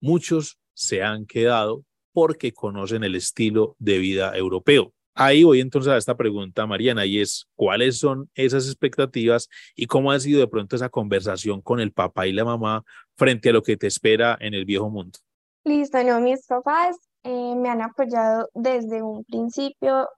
Muchos 0.00 0.58
se 0.74 1.02
han 1.02 1.26
quedado 1.26 1.84
porque 2.12 2.52
conocen 2.52 3.04
el 3.04 3.14
estilo 3.14 3.76
de 3.78 3.98
vida 3.98 4.36
europeo. 4.36 4.92
Ahí 5.16 5.44
voy 5.44 5.60
entonces 5.60 5.92
a 5.92 5.96
esta 5.96 6.16
pregunta, 6.16 6.66
Mariana, 6.66 7.06
y 7.06 7.20
es, 7.20 7.46
¿cuáles 7.54 7.98
son 7.98 8.28
esas 8.34 8.66
expectativas 8.66 9.48
y 9.76 9.86
cómo 9.86 10.10
ha 10.10 10.18
sido 10.18 10.40
de 10.40 10.48
pronto 10.48 10.74
esa 10.74 10.88
conversación 10.88 11.62
con 11.62 11.78
el 11.78 11.92
papá 11.92 12.26
y 12.26 12.32
la 12.32 12.44
mamá 12.44 12.82
frente 13.16 13.50
a 13.50 13.52
lo 13.52 13.62
que 13.62 13.76
te 13.76 13.86
espera 13.86 14.36
en 14.40 14.54
el 14.54 14.64
viejo 14.64 14.90
mundo? 14.90 15.18
Listo, 15.64 16.02
no, 16.02 16.20
mis 16.20 16.44
papás 16.46 16.96
eh, 17.22 17.54
me 17.56 17.68
han 17.68 17.80
apoyado 17.80 18.48
desde 18.54 19.02
un 19.02 19.24
principio. 19.24 20.08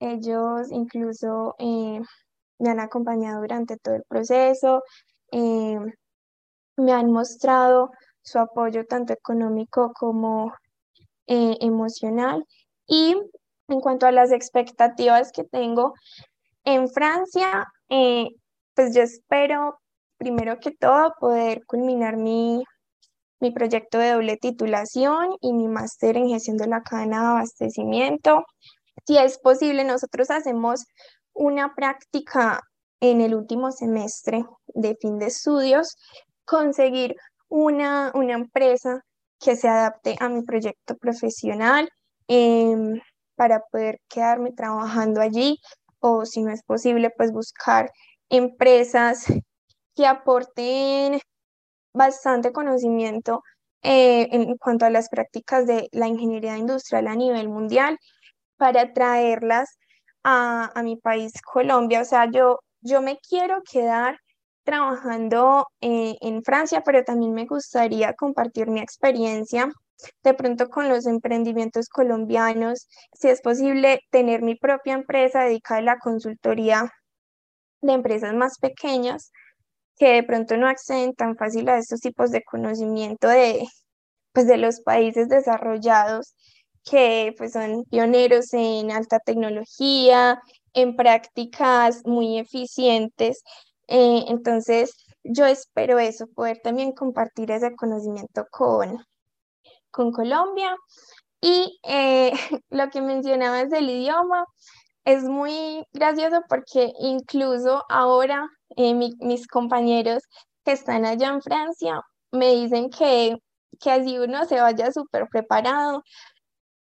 Ellos 0.00 0.70
incluso 0.72 1.54
eh, 1.58 2.00
me 2.58 2.70
han 2.70 2.80
acompañado 2.80 3.40
durante 3.42 3.76
todo 3.76 3.94
el 3.94 4.02
proceso, 4.08 4.82
eh, 5.30 5.78
me 6.76 6.92
han 6.92 7.12
mostrado 7.12 7.90
su 8.22 8.38
apoyo 8.38 8.84
tanto 8.86 9.12
económico 9.12 9.92
como 9.92 10.52
eh, 11.26 11.56
emocional. 11.60 12.44
Y 12.86 13.16
en 13.68 13.80
cuanto 13.80 14.06
a 14.06 14.12
las 14.12 14.32
expectativas 14.32 15.32
que 15.32 15.44
tengo 15.44 15.94
en 16.64 16.88
Francia, 16.88 17.66
eh, 17.88 18.28
pues 18.74 18.94
yo 18.94 19.02
espero 19.02 19.78
primero 20.18 20.58
que 20.60 20.70
todo 20.72 21.14
poder 21.18 21.64
culminar 21.66 22.16
mi, 22.16 22.62
mi 23.40 23.50
proyecto 23.52 23.98
de 23.98 24.12
doble 24.12 24.36
titulación 24.36 25.36
y 25.40 25.52
mi 25.52 25.66
máster 25.66 26.16
en 26.16 26.28
gestión 26.28 26.58
de 26.58 26.66
la 26.66 26.82
cadena 26.82 27.20
de 27.20 27.26
abastecimiento. 27.28 28.44
Si 29.06 29.16
es 29.16 29.38
posible, 29.38 29.84
nosotros 29.84 30.30
hacemos 30.30 30.84
una 31.32 31.74
práctica 31.74 32.60
en 33.00 33.22
el 33.22 33.34
último 33.34 33.72
semestre 33.72 34.44
de 34.66 34.94
fin 35.00 35.18
de 35.18 35.26
estudios, 35.26 35.96
conseguir 36.44 37.16
una, 37.50 38.12
una 38.14 38.32
empresa 38.34 39.02
que 39.38 39.56
se 39.56 39.68
adapte 39.68 40.16
a 40.20 40.28
mi 40.28 40.42
proyecto 40.42 40.96
profesional 40.96 41.90
em, 42.28 43.00
para 43.34 43.60
poder 43.70 44.00
quedarme 44.08 44.52
trabajando 44.52 45.20
allí 45.20 45.58
o 45.98 46.24
si 46.24 46.42
no 46.42 46.52
es 46.52 46.62
posible, 46.62 47.10
pues 47.10 47.32
buscar 47.32 47.90
empresas 48.30 49.26
que 49.94 50.06
aporten 50.06 51.20
bastante 51.92 52.52
conocimiento 52.52 53.42
eh, 53.82 54.28
en 54.30 54.56
cuanto 54.56 54.84
a 54.86 54.90
las 54.90 55.08
prácticas 55.08 55.66
de 55.66 55.88
la 55.92 56.06
ingeniería 56.06 56.56
industrial 56.56 57.08
a 57.08 57.16
nivel 57.16 57.48
mundial 57.48 57.98
para 58.56 58.92
traerlas 58.92 59.78
a, 60.22 60.70
a 60.74 60.82
mi 60.82 60.96
país, 60.96 61.32
Colombia. 61.42 62.02
O 62.02 62.04
sea, 62.04 62.30
yo, 62.30 62.60
yo 62.82 63.02
me 63.02 63.18
quiero 63.18 63.62
quedar 63.62 64.18
trabajando 64.70 65.66
eh, 65.80 66.14
en 66.20 66.44
Francia, 66.44 66.82
pero 66.84 67.02
también 67.02 67.32
me 67.32 67.44
gustaría 67.44 68.14
compartir 68.14 68.68
mi 68.68 68.78
experiencia 68.78 69.68
de 70.22 70.32
pronto 70.32 70.68
con 70.68 70.88
los 70.88 71.06
emprendimientos 71.06 71.88
colombianos, 71.88 72.86
si 73.12 73.28
es 73.28 73.42
posible 73.42 73.98
tener 74.10 74.42
mi 74.42 74.54
propia 74.54 74.94
empresa 74.94 75.42
dedicada 75.42 75.80
a 75.80 75.82
la 75.82 75.98
consultoría 75.98 76.88
de 77.80 77.94
empresas 77.94 78.32
más 78.32 78.58
pequeñas 78.60 79.32
que 79.98 80.12
de 80.12 80.22
pronto 80.22 80.56
no 80.56 80.68
acceden 80.68 81.14
tan 81.14 81.36
fácil 81.36 81.68
a 81.68 81.76
estos 81.76 81.98
tipos 81.98 82.30
de 82.30 82.44
conocimiento 82.44 83.26
de, 83.26 83.66
pues, 84.32 84.46
de 84.46 84.56
los 84.56 84.82
países 84.82 85.28
desarrollados 85.28 86.36
que 86.88 87.34
pues, 87.36 87.54
son 87.54 87.84
pioneros 87.86 88.54
en 88.54 88.92
alta 88.92 89.18
tecnología, 89.18 90.40
en 90.74 90.94
prácticas 90.94 92.02
muy 92.06 92.38
eficientes 92.38 93.42
eh, 93.90 94.24
entonces, 94.28 94.94
yo 95.24 95.46
espero 95.46 95.98
eso, 95.98 96.26
poder 96.28 96.60
también 96.62 96.92
compartir 96.92 97.50
ese 97.50 97.74
conocimiento 97.74 98.46
con, 98.50 99.04
con 99.90 100.12
Colombia. 100.12 100.76
Y 101.40 101.80
eh, 101.84 102.32
lo 102.70 102.88
que 102.90 103.02
mencionabas 103.02 103.70
del 103.70 103.90
idioma 103.90 104.46
es 105.04 105.24
muy 105.24 105.84
gracioso 105.92 106.42
porque 106.48 106.92
incluso 107.00 107.84
ahora 107.88 108.48
eh, 108.76 108.94
mis 108.94 109.46
compañeros 109.48 110.22
que 110.64 110.72
están 110.72 111.04
allá 111.04 111.28
en 111.28 111.42
Francia 111.42 112.00
me 112.32 112.54
dicen 112.54 112.90
que, 112.90 113.36
que 113.80 113.90
así 113.90 114.18
uno 114.18 114.44
se 114.46 114.60
vaya 114.60 114.92
súper 114.92 115.28
preparado, 115.28 116.04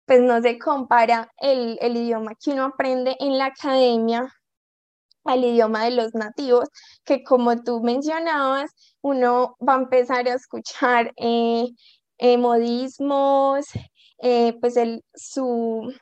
pues 0.05 0.21
no 0.21 0.41
se 0.41 0.60
compara 0.60 1.31
el, 1.38 1.77
el 1.81 1.98
idioma 1.98 2.33
que 2.36 2.51
uno 2.51 2.65
aprende 2.65 3.15
en 3.19 3.38
la 3.38 3.45
academia 3.45 4.33
al 5.24 5.44
idioma 5.44 5.86
de 5.86 5.92
los 5.92 6.13
nativos, 6.13 6.70
que 7.06 7.24
como 7.24 7.62
tú 7.63 7.82
mencionabas, 7.82 8.72
uno 9.01 9.56
va 9.68 9.75
a 9.75 9.78
empezar 9.78 10.28
a 10.28 10.34
escuchar 10.36 11.12
eh, 11.18 11.68
eh, 12.18 12.38
modismos, 12.38 13.66
eh, 14.20 14.54
pues 14.62 14.78
el, 14.78 15.04
su, 15.13 15.94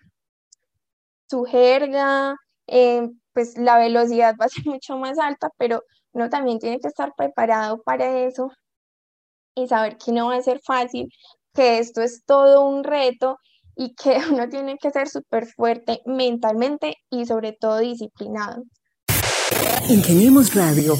su 1.30 1.44
jerga, 1.46 2.36
pues 3.34 3.58
la 3.58 3.78
velocidad 3.78 4.36
va 4.40 4.46
a 4.46 4.50
ser 4.50 4.66
mucho 4.66 4.98
más 4.98 5.18
alta, 5.20 5.50
pero 5.58 5.84
uno 6.12 6.30
también 6.30 6.60
tiene 6.60 6.80
que 6.80 6.88
estar 6.88 7.14
preparado 7.16 7.82
para 7.84 8.20
eso 8.20 8.50
y 9.56 9.68
saber 9.68 9.98
que 9.98 10.12
no 10.12 10.28
va 10.28 10.36
a 10.36 10.42
ser 10.42 10.60
fácil, 10.66 11.10
que 11.54 11.80
esto 11.80 12.02
es 12.02 12.24
todo 12.26 12.66
un 12.66 12.84
reto 12.84 13.38
y 13.76 13.96
que 13.96 14.18
uno 14.32 14.50
tiene 14.50 14.78
que 14.78 14.92
ser 14.92 15.08
súper 15.10 15.48
fuerte 15.48 16.02
mentalmente 16.06 16.96
y 17.10 17.26
sobre 17.26 17.54
todo 17.54 17.80
disciplinado. 17.80 18.64
Ingeniemos 19.88 20.53
Radio. 20.53 20.95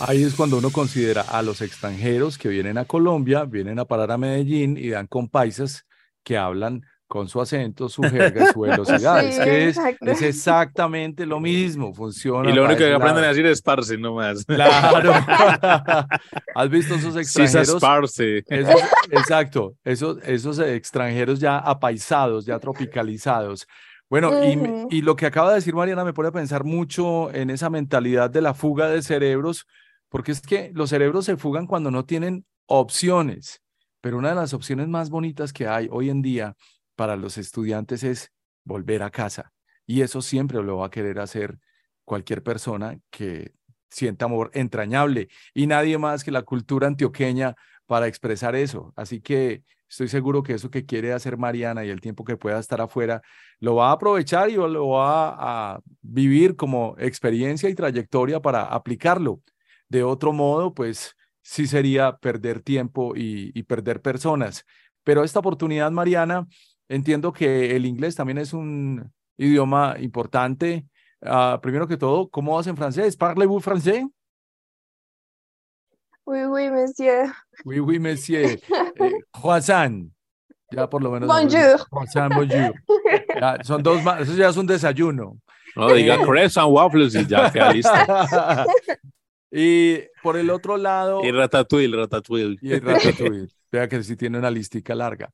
Ahí 0.00 0.22
es 0.22 0.34
cuando 0.34 0.58
uno 0.58 0.70
considera 0.70 1.22
a 1.22 1.42
los 1.42 1.60
extranjeros 1.60 2.38
que 2.38 2.48
vienen 2.48 2.78
a 2.78 2.84
Colombia, 2.84 3.44
vienen 3.44 3.78
a 3.78 3.84
parar 3.84 4.10
a 4.12 4.18
Medellín 4.18 4.76
y 4.76 4.90
dan 4.90 5.06
con 5.06 5.28
paisas 5.28 5.84
que 6.22 6.36
hablan 6.36 6.82
con 7.06 7.26
su 7.28 7.40
acento, 7.40 7.88
su 7.88 8.02
jerga, 8.02 8.52
su 8.52 8.60
velocidad. 8.60 9.24
es 9.24 9.38
que 9.38 9.68
es, 9.68 9.78
es, 10.00 10.22
exactamente 10.22 11.24
lo 11.24 11.40
mismo, 11.40 11.94
funciona. 11.94 12.50
Y 12.50 12.52
lo 12.52 12.64
único 12.64 12.80
que 12.80 12.92
aprenden 12.92 13.24
a 13.24 13.28
decir 13.28 13.46
es 13.46 13.62
parce 13.62 13.96
nomás. 13.96 14.44
Claro. 14.44 15.12
¿Has 16.54 16.68
visto 16.68 16.94
esos 16.94 17.16
extranjeros? 17.16 18.12
Sí, 18.12 18.42
exacto, 19.10 19.74
esos, 19.84 20.18
esos 20.22 20.58
extranjeros 20.58 21.40
ya 21.40 21.58
apaisados, 21.58 22.44
ya 22.44 22.58
tropicalizados. 22.58 23.66
Bueno, 24.10 24.32
y, 24.42 24.96
y, 24.96 25.02
lo 25.02 25.16
que 25.16 25.26
acaba 25.26 25.50
de 25.50 25.56
decir 25.56 25.74
Mariana 25.74 26.02
me 26.02 26.14
pone 26.14 26.28
a 26.28 26.32
pensar 26.32 26.64
mucho 26.64 27.30
en 27.34 27.50
esa 27.50 27.68
mentalidad 27.68 28.30
de 28.30 28.40
la 28.40 28.54
fuga 28.54 28.88
de 28.88 29.02
cerebros, 29.02 29.66
porque 30.08 30.32
es 30.32 30.40
que 30.40 30.70
los 30.74 30.90
cerebros 30.90 31.26
se 31.26 31.36
fugan 31.36 31.66
cuando 31.66 31.90
no 31.90 32.06
tienen 32.06 32.46
opciones, 32.66 33.62
pero 34.00 34.18
una 34.18 34.30
de 34.30 34.36
las 34.36 34.54
opciones 34.54 34.88
más 34.88 35.10
bonitas 35.10 35.52
que 35.52 35.66
hay 35.66 35.88
hoy 35.90 36.08
en 36.08 36.22
día 36.22 36.54
para 36.96 37.16
los 37.16 37.38
estudiantes 37.38 38.02
es 38.02 38.32
volver 38.64 39.02
a 39.02 39.10
casa. 39.10 39.52
Y 39.86 40.02
eso 40.02 40.22
siempre 40.22 40.62
lo 40.62 40.78
va 40.78 40.86
a 40.86 40.90
querer 40.90 41.18
hacer 41.18 41.58
cualquier 42.04 42.42
persona 42.42 42.98
que 43.10 43.52
sienta 43.90 44.26
amor 44.26 44.50
entrañable 44.54 45.28
y 45.54 45.66
nadie 45.66 45.98
más 45.98 46.24
que 46.24 46.30
la 46.30 46.42
cultura 46.42 46.86
antioqueña 46.86 47.54
para 47.86 48.06
expresar 48.06 48.54
eso. 48.54 48.92
Así 48.96 49.20
que 49.20 49.62
estoy 49.88 50.08
seguro 50.08 50.42
que 50.42 50.54
eso 50.54 50.70
que 50.70 50.84
quiere 50.84 51.12
hacer 51.12 51.36
Mariana 51.36 51.84
y 51.84 51.90
el 51.90 52.00
tiempo 52.00 52.24
que 52.24 52.36
pueda 52.36 52.58
estar 52.58 52.80
afuera, 52.80 53.22
lo 53.60 53.76
va 53.76 53.90
a 53.90 53.92
aprovechar 53.92 54.50
y 54.50 54.54
lo 54.54 54.88
va 54.88 55.74
a 55.74 55.80
vivir 56.02 56.56
como 56.56 56.94
experiencia 56.98 57.68
y 57.68 57.74
trayectoria 57.74 58.40
para 58.40 58.62
aplicarlo. 58.64 59.40
De 59.88 60.02
otro 60.02 60.32
modo, 60.32 60.74
pues 60.74 61.16
sí 61.42 61.66
sería 61.66 62.16
perder 62.18 62.60
tiempo 62.60 63.14
y, 63.16 63.62
perder 63.64 64.02
personas. 64.02 64.64
Pero 65.04 65.24
esta 65.24 65.38
oportunidad, 65.40 65.90
Mariana, 65.90 66.46
entiendo 66.88 67.32
que 67.32 67.74
el 67.74 67.86
inglés 67.86 68.14
también 68.14 68.38
es 68.38 68.52
un 68.52 69.10
idioma 69.38 69.96
importante. 69.98 70.86
Ah, 71.22 71.58
primero 71.62 71.88
que 71.88 71.96
todo, 71.96 72.28
¿cómo 72.28 72.56
vas 72.56 72.66
en 72.66 72.76
francés? 72.76 73.16
¿Parlez-vous 73.16 73.64
français? 73.64 74.06
Oui, 76.28 76.44
oui, 76.44 76.68
monsieur. 76.68 77.32
Oui, 77.64 77.80
oui, 77.80 77.98
monsieur. 77.98 78.58
Eh, 79.00 79.12
croissant. 79.32 80.10
Ya 80.70 80.86
por 80.86 81.02
lo 81.02 81.10
menos. 81.10 81.26
Bonjour. 81.26 81.88
Croissant, 81.88 82.28
bonjour. 82.28 82.74
Ya, 83.40 83.56
son 83.64 83.82
dos 83.82 84.04
más, 84.04 84.20
eso 84.20 84.34
ya 84.34 84.50
es 84.50 84.56
un 84.58 84.66
desayuno. 84.66 85.38
No, 85.74 85.90
diga 85.94 86.16
eh, 86.16 86.22
croissant 86.22 86.68
waffles 86.70 87.14
y 87.14 87.24
ya 87.24 87.50
queda 87.50 87.72
listo. 87.72 87.90
y 89.50 90.00
por 90.22 90.36
el 90.36 90.50
otro 90.50 90.76
lado. 90.76 91.24
Y 91.24 91.30
ratatouille, 91.30 91.96
ratatouille. 91.96 92.58
Y 92.60 92.72
el 92.74 92.82
ratatouille. 92.82 93.48
Vea 93.72 93.88
que 93.88 94.02
sí 94.02 94.14
tiene 94.14 94.38
una 94.38 94.50
listica 94.50 94.94
larga. 94.94 95.30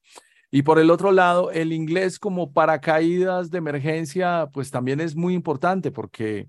Y 0.52 0.62
por 0.62 0.78
el 0.78 0.90
otro 0.90 1.10
lado, 1.10 1.50
el 1.50 1.72
inglés 1.72 2.20
como 2.20 2.52
paracaídas 2.52 3.50
de 3.50 3.58
emergencia, 3.58 4.48
pues 4.52 4.70
también 4.70 5.00
es 5.00 5.16
muy 5.16 5.34
importante 5.34 5.90
porque 5.90 6.48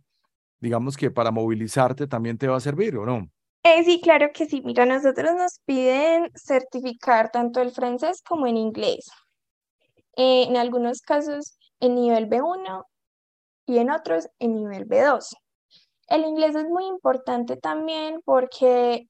digamos 0.59 0.97
que 0.97 1.09
para 1.09 1.31
movilizarte 1.31 2.05
también 2.05 2.37
te 2.37 2.47
va 2.47 2.57
a 2.57 2.59
servir, 2.59 2.95
¿o 2.97 3.07
no? 3.07 3.27
Eh, 3.65 3.83
sí, 3.83 3.99
claro 3.99 4.29
que 4.31 4.45
sí. 4.45 4.61
Mira, 4.63 4.85
nosotros 4.85 5.33
nos 5.35 5.59
piden 5.65 6.29
certificar 6.35 7.31
tanto 7.31 7.61
el 7.61 7.71
francés 7.71 8.21
como 8.21 8.45
en 8.45 8.57
inglés. 8.57 9.09
Eh, 10.17 10.43
en 10.43 10.55
algunos 10.55 11.01
casos 11.01 11.57
en 11.79 11.95
nivel 11.95 12.27
B1 12.29 12.83
y 13.65 13.79
en 13.79 13.89
otros 13.89 14.27
en 14.39 14.55
nivel 14.55 14.87
B2. 14.87 15.35
El 16.09 16.25
inglés 16.25 16.55
es 16.55 16.65
muy 16.65 16.85
importante 16.85 17.57
también 17.57 18.21
porque 18.25 19.07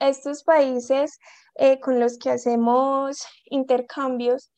estos 0.00 0.44
países 0.44 1.18
eh, 1.56 1.80
con 1.80 2.00
los 2.00 2.18
que 2.18 2.30
hacemos 2.30 3.24
intercambios 3.46 4.50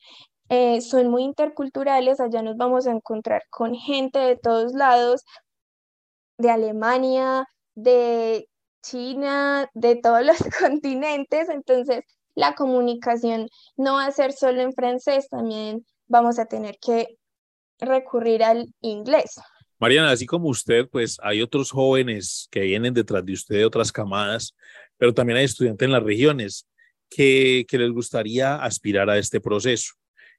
son 0.83 1.09
muy 1.09 1.25
interculturales. 1.25 2.21
Allá 2.21 2.43
nos 2.43 2.57
vamos 2.57 2.87
a 2.87 2.93
encontrar 2.93 3.43
con 3.51 3.75
gente 3.75 4.19
de 4.19 4.37
todos 4.37 4.75
lados, 4.75 5.25
de 6.39 6.51
Alemania, 6.51 7.47
de 7.75 8.47
China, 8.83 9.69
de 9.75 9.97
todos 9.97 10.25
los 10.25 10.37
continentes, 10.61 11.49
entonces 11.49 12.05
la 12.35 12.55
comunicación 12.55 13.49
no 13.77 13.95
va 13.95 14.07
a 14.07 14.13
ser 14.13 14.33
solo 14.33 14.61
en 14.61 14.73
francés, 14.73 15.29
también 15.29 15.85
vamos 16.07 16.39
a 16.39 16.47
tener 16.47 16.79
que 16.79 17.19
recurrir 17.79 18.43
al 18.43 18.73
inglés. 18.81 19.41
Mariana, 19.79 20.13
así 20.13 20.27
como 20.27 20.49
usted, 20.49 20.89
pues 20.89 21.19
hay 21.23 21.43
otros 21.43 21.71
jóvenes 21.71 22.47
que 22.51 22.61
vienen 22.61 22.95
detrás 22.95 23.25
de 23.25 23.33
usted 23.33 23.57
de 23.57 23.65
otras 23.65 23.91
camadas, 23.91 24.55
pero 24.97 25.13
también 25.13 25.39
hay 25.39 25.45
estudiantes 25.45 25.87
en 25.87 25.93
las 25.93 26.03
regiones 26.03 26.69
que, 27.11 27.67
les 27.69 27.91
gustaría 27.91 28.57
aspirar 28.57 29.11
a 29.11 29.19
este 29.19 29.41
proceso. 29.41 29.95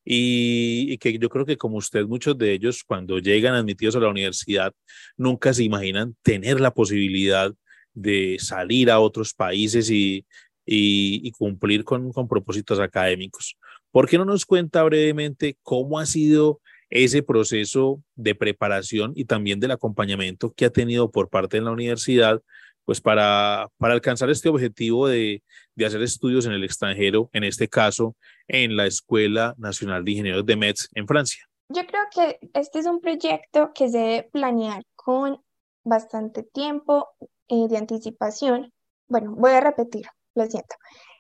Y, 0.06 0.94
y, 0.94 0.98
que 0.98 1.18
yo 1.18 1.30
creo 1.30 1.46
que 1.46 1.58
como 1.58 1.78
usted, 1.78 2.06
muchos 2.06 2.38
de 2.38 2.52
ellos 2.54 2.84
cuando 2.86 3.20
llegan 3.20 3.56
admitidos 3.56 3.96
a 3.96 4.00
la 4.00 4.10
universidad, 4.10 4.74
nunca 5.16 5.54
se 5.54 5.64
imaginan 5.64 6.16
tener 6.24 6.60
la 6.60 6.74
posibilidad 6.74 7.54
de 7.94 8.38
salir 8.40 8.90
a 8.90 9.00
otros 9.00 9.34
países 9.34 9.90
y, 9.90 10.26
y, 10.66 11.32
cumplir 11.32 11.84
con, 11.84 12.12
con 12.12 12.28
propósitos 12.28 12.80
académicos. 12.80 13.58
¿Por 13.92 14.08
qué 14.08 14.18
no 14.18 14.26
nos 14.26 14.46
cuenta 14.46 14.84
brevemente 14.84 15.58
cómo 15.62 16.00
ha 16.00 16.06
sido 16.06 16.62
ese 16.90 17.24
proceso 17.24 18.04
de 18.16 18.36
preparación 18.36 19.14
y 19.16 19.26
también 19.26 19.60
del 19.60 19.72
acompañamiento 19.72 20.54
que 20.54 20.66
ha 20.66 20.70
tenido 20.70 21.10
por 21.10 21.30
parte 21.30 21.58
de 21.58 21.64
la 21.64 21.72
universidad, 21.72 22.42
pues 22.86 23.02
para, 23.02 23.70
para 23.78 23.94
alcanzar 23.94 24.30
este 24.30 24.50
objetivo 24.50 25.08
de, 25.08 25.42
de, 25.76 25.86
hacer 25.86 26.02
estudios 26.04 26.46
en 26.46 26.52
el 26.52 26.64
extranjero, 26.64 27.30
en 27.34 27.46
este 27.46 27.68
caso 27.68 28.16
en 28.48 28.76
la 28.76 28.86
Escuela 28.86 29.56
Nacional 29.58 30.06
de 30.06 30.12
Ingenieros 30.12 30.46
de 30.46 30.56
Metz 30.56 30.90
en 30.94 31.08
Francia? 31.08 31.44
Yo 31.70 31.82
creo 31.88 32.04
que 32.14 32.40
este 32.54 32.80
es 32.80 32.86
un 32.86 33.02
proyecto 33.02 33.72
que 33.74 33.90
se 33.90 33.98
debe 33.98 34.30
planear 34.32 34.84
con 34.96 35.42
bastante 35.84 36.44
tiempo, 36.44 37.08
eh, 37.48 37.68
de 37.68 37.78
anticipación. 37.78 38.72
Bueno, 39.08 39.34
voy 39.36 39.52
a 39.52 39.62
repetir, 39.62 40.06
lo 40.36 40.46
siento. 40.46 40.76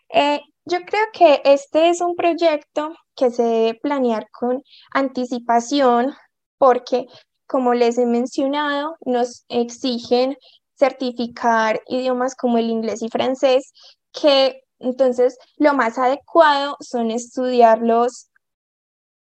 Eh, 0.10 0.42
yo 0.66 0.80
creo 0.86 1.06
que 1.14 1.42
este 1.44 1.90
es 1.90 2.02
un 2.02 2.16
proyecto 2.16 2.94
que 3.16 3.32
se 3.32 3.44
debe 3.44 3.80
planear 3.82 4.28
con 4.32 4.62
anticipación 4.92 6.14
porque, 6.58 7.08
como 7.48 7.74
les 7.74 7.98
he 7.98 8.06
mencionado, 8.06 8.96
nos 9.06 9.46
exigen 9.50 10.38
certificar 10.76 11.82
idiomas 11.88 12.36
como 12.36 12.58
el 12.58 12.70
inglés 12.70 13.02
y 13.02 13.10
francés, 13.10 13.72
que 14.12 14.62
entonces 14.80 15.38
lo 15.58 15.74
más 15.74 15.98
adecuado 15.98 16.78
son 16.80 17.12
estudiarlos 17.12 18.30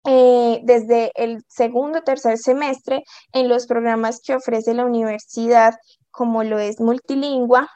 eh, 0.04 0.60
desde 0.64 1.12
el 1.14 1.44
segundo 1.48 1.98
o 1.98 2.02
tercer 2.02 2.38
semestre 2.38 3.02
en 3.32 3.48
los 3.48 3.66
programas 3.66 4.20
que 4.20 4.34
ofrece 4.34 4.72
la 4.72 4.86
universidad 4.86 5.74
como 6.10 6.44
lo 6.44 6.58
es 6.58 6.80
multilingüe. 6.80 7.66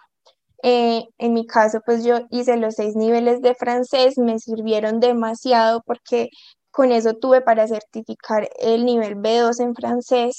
Eh, 0.63 1.05
en 1.19 1.35
mi 1.35 1.47
caso, 1.47 1.81
pues 1.85 2.05
yo 2.05 2.21
hice 2.31 2.57
los 2.57 2.75
seis 2.77 2.97
niveles 2.97 3.43
de 3.43 3.55
francés, 3.55 4.19
me 4.19 4.39
sirvieron 4.39 5.01
demasiado 5.01 5.83
porque 5.87 6.31
con 6.71 6.93
eso 6.93 7.15
tuve 7.15 7.41
para 7.43 7.69
certificar 7.69 8.49
el 8.61 8.85
nivel 8.85 9.17
B2 9.17 9.61
en 9.61 9.75
francés. 9.75 10.37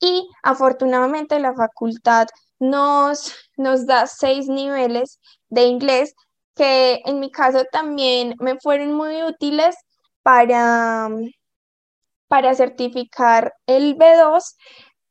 Y 0.00 0.28
afortunadamente 0.42 1.38
la 1.40 1.54
facultad 1.54 2.26
nos, 2.58 3.34
nos 3.56 3.86
da 3.86 4.06
seis 4.06 4.48
niveles 4.48 5.20
de 5.48 5.64
inglés 5.64 6.14
que 6.54 7.00
en 7.04 7.20
mi 7.20 7.30
caso 7.30 7.64
también 7.72 8.34
me 8.38 8.58
fueron 8.60 8.92
muy 8.94 9.22
útiles 9.22 9.76
para, 10.22 11.08
para 12.28 12.54
certificar 12.54 13.54
el 13.66 13.96
B2, 13.96 14.56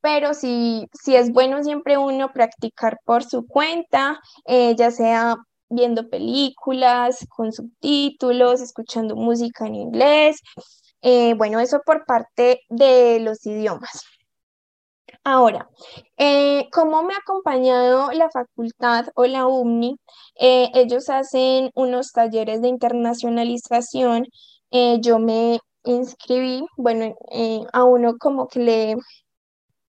pero 0.02 0.34
sí, 0.34 0.88
sí 0.94 1.16
es 1.16 1.32
bueno 1.32 1.64
siempre 1.64 1.98
uno 1.98 2.32
practicar 2.34 3.00
por 3.06 3.24
su 3.24 3.46
cuenta, 3.48 4.20
eh, 4.46 4.76
ya 4.76 4.92
sea 4.92 5.36
viendo 5.70 6.10
películas 6.10 7.26
con 7.30 7.54
subtítulos, 7.54 8.62
escuchando 8.62 9.16
música 9.16 9.68
en 9.68 9.76
inglés. 9.76 10.42
Eh, 11.02 11.34
bueno, 11.36 11.60
eso 11.60 11.82
por 11.86 12.06
parte 12.06 12.62
de 12.70 13.20
los 13.22 13.46
idiomas. 13.46 14.04
Ahora, 15.24 15.70
eh, 16.18 16.68
¿cómo 16.72 17.04
me 17.04 17.14
ha 17.14 17.18
acompañado 17.18 18.12
la 18.12 18.30
facultad 18.32 19.06
o 19.16 19.26
la 19.26 19.46
UMNI? 19.46 19.98
Ellos 20.36 21.10
hacen 21.10 21.70
unos 21.76 22.12
talleres 22.12 22.62
de 22.62 22.70
internacionalización. 22.70 24.26
yo 25.02 25.20
me 25.20 25.60
inscribí, 25.84 26.64
bueno, 26.78 27.16
a 27.74 27.84
uno 27.84 28.18
como 28.20 28.48
que 28.48 28.60
le 28.60 28.96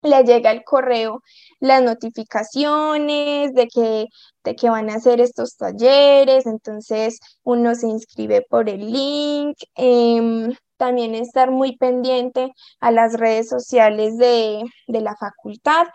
le 0.03 0.23
llega 0.25 0.51
el 0.53 0.65
correo 0.65 1.23
las 1.61 1.83
notificaciones 1.83 3.53
de 3.55 3.67
que, 3.69 4.07
de 4.45 4.57
que 4.57 4.71
van 4.71 4.91
a 4.91 4.95
hacer 4.95 5.21
estos 5.21 5.57
talleres, 5.57 6.47
entonces 6.47 7.19
uno 7.43 7.75
se 7.75 7.89
inscribe 7.89 8.43
por 8.49 8.69
el 8.69 8.91
link. 8.91 9.57
Em, 9.75 10.53
también 10.79 11.15
estar 11.15 11.51
muy 11.51 11.77
pendiente 11.77 12.53
a 12.81 12.91
las 12.91 13.19
redes 13.19 13.49
sociales 13.49 14.17
de, 14.17 14.65
la 14.87 15.17
facultad 15.17 15.89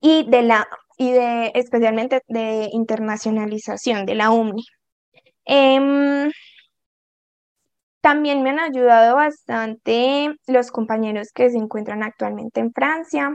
y 0.00 0.28
de 0.28 0.42
la 0.42 0.66
y 0.98 1.12
de 1.12 1.52
especialmente 1.54 2.22
de 2.26 2.70
internacionalización 2.72 4.06
de 4.06 4.14
la 4.14 4.30
UMNI. 4.30 4.64
Em, 5.44 6.30
también 8.06 8.44
me 8.44 8.50
han 8.50 8.60
ayudado 8.60 9.16
bastante 9.16 10.36
los 10.46 10.70
compañeros 10.70 11.32
que 11.34 11.50
se 11.50 11.58
encuentran 11.58 12.04
actualmente 12.04 12.60
en 12.60 12.72
Francia. 12.72 13.34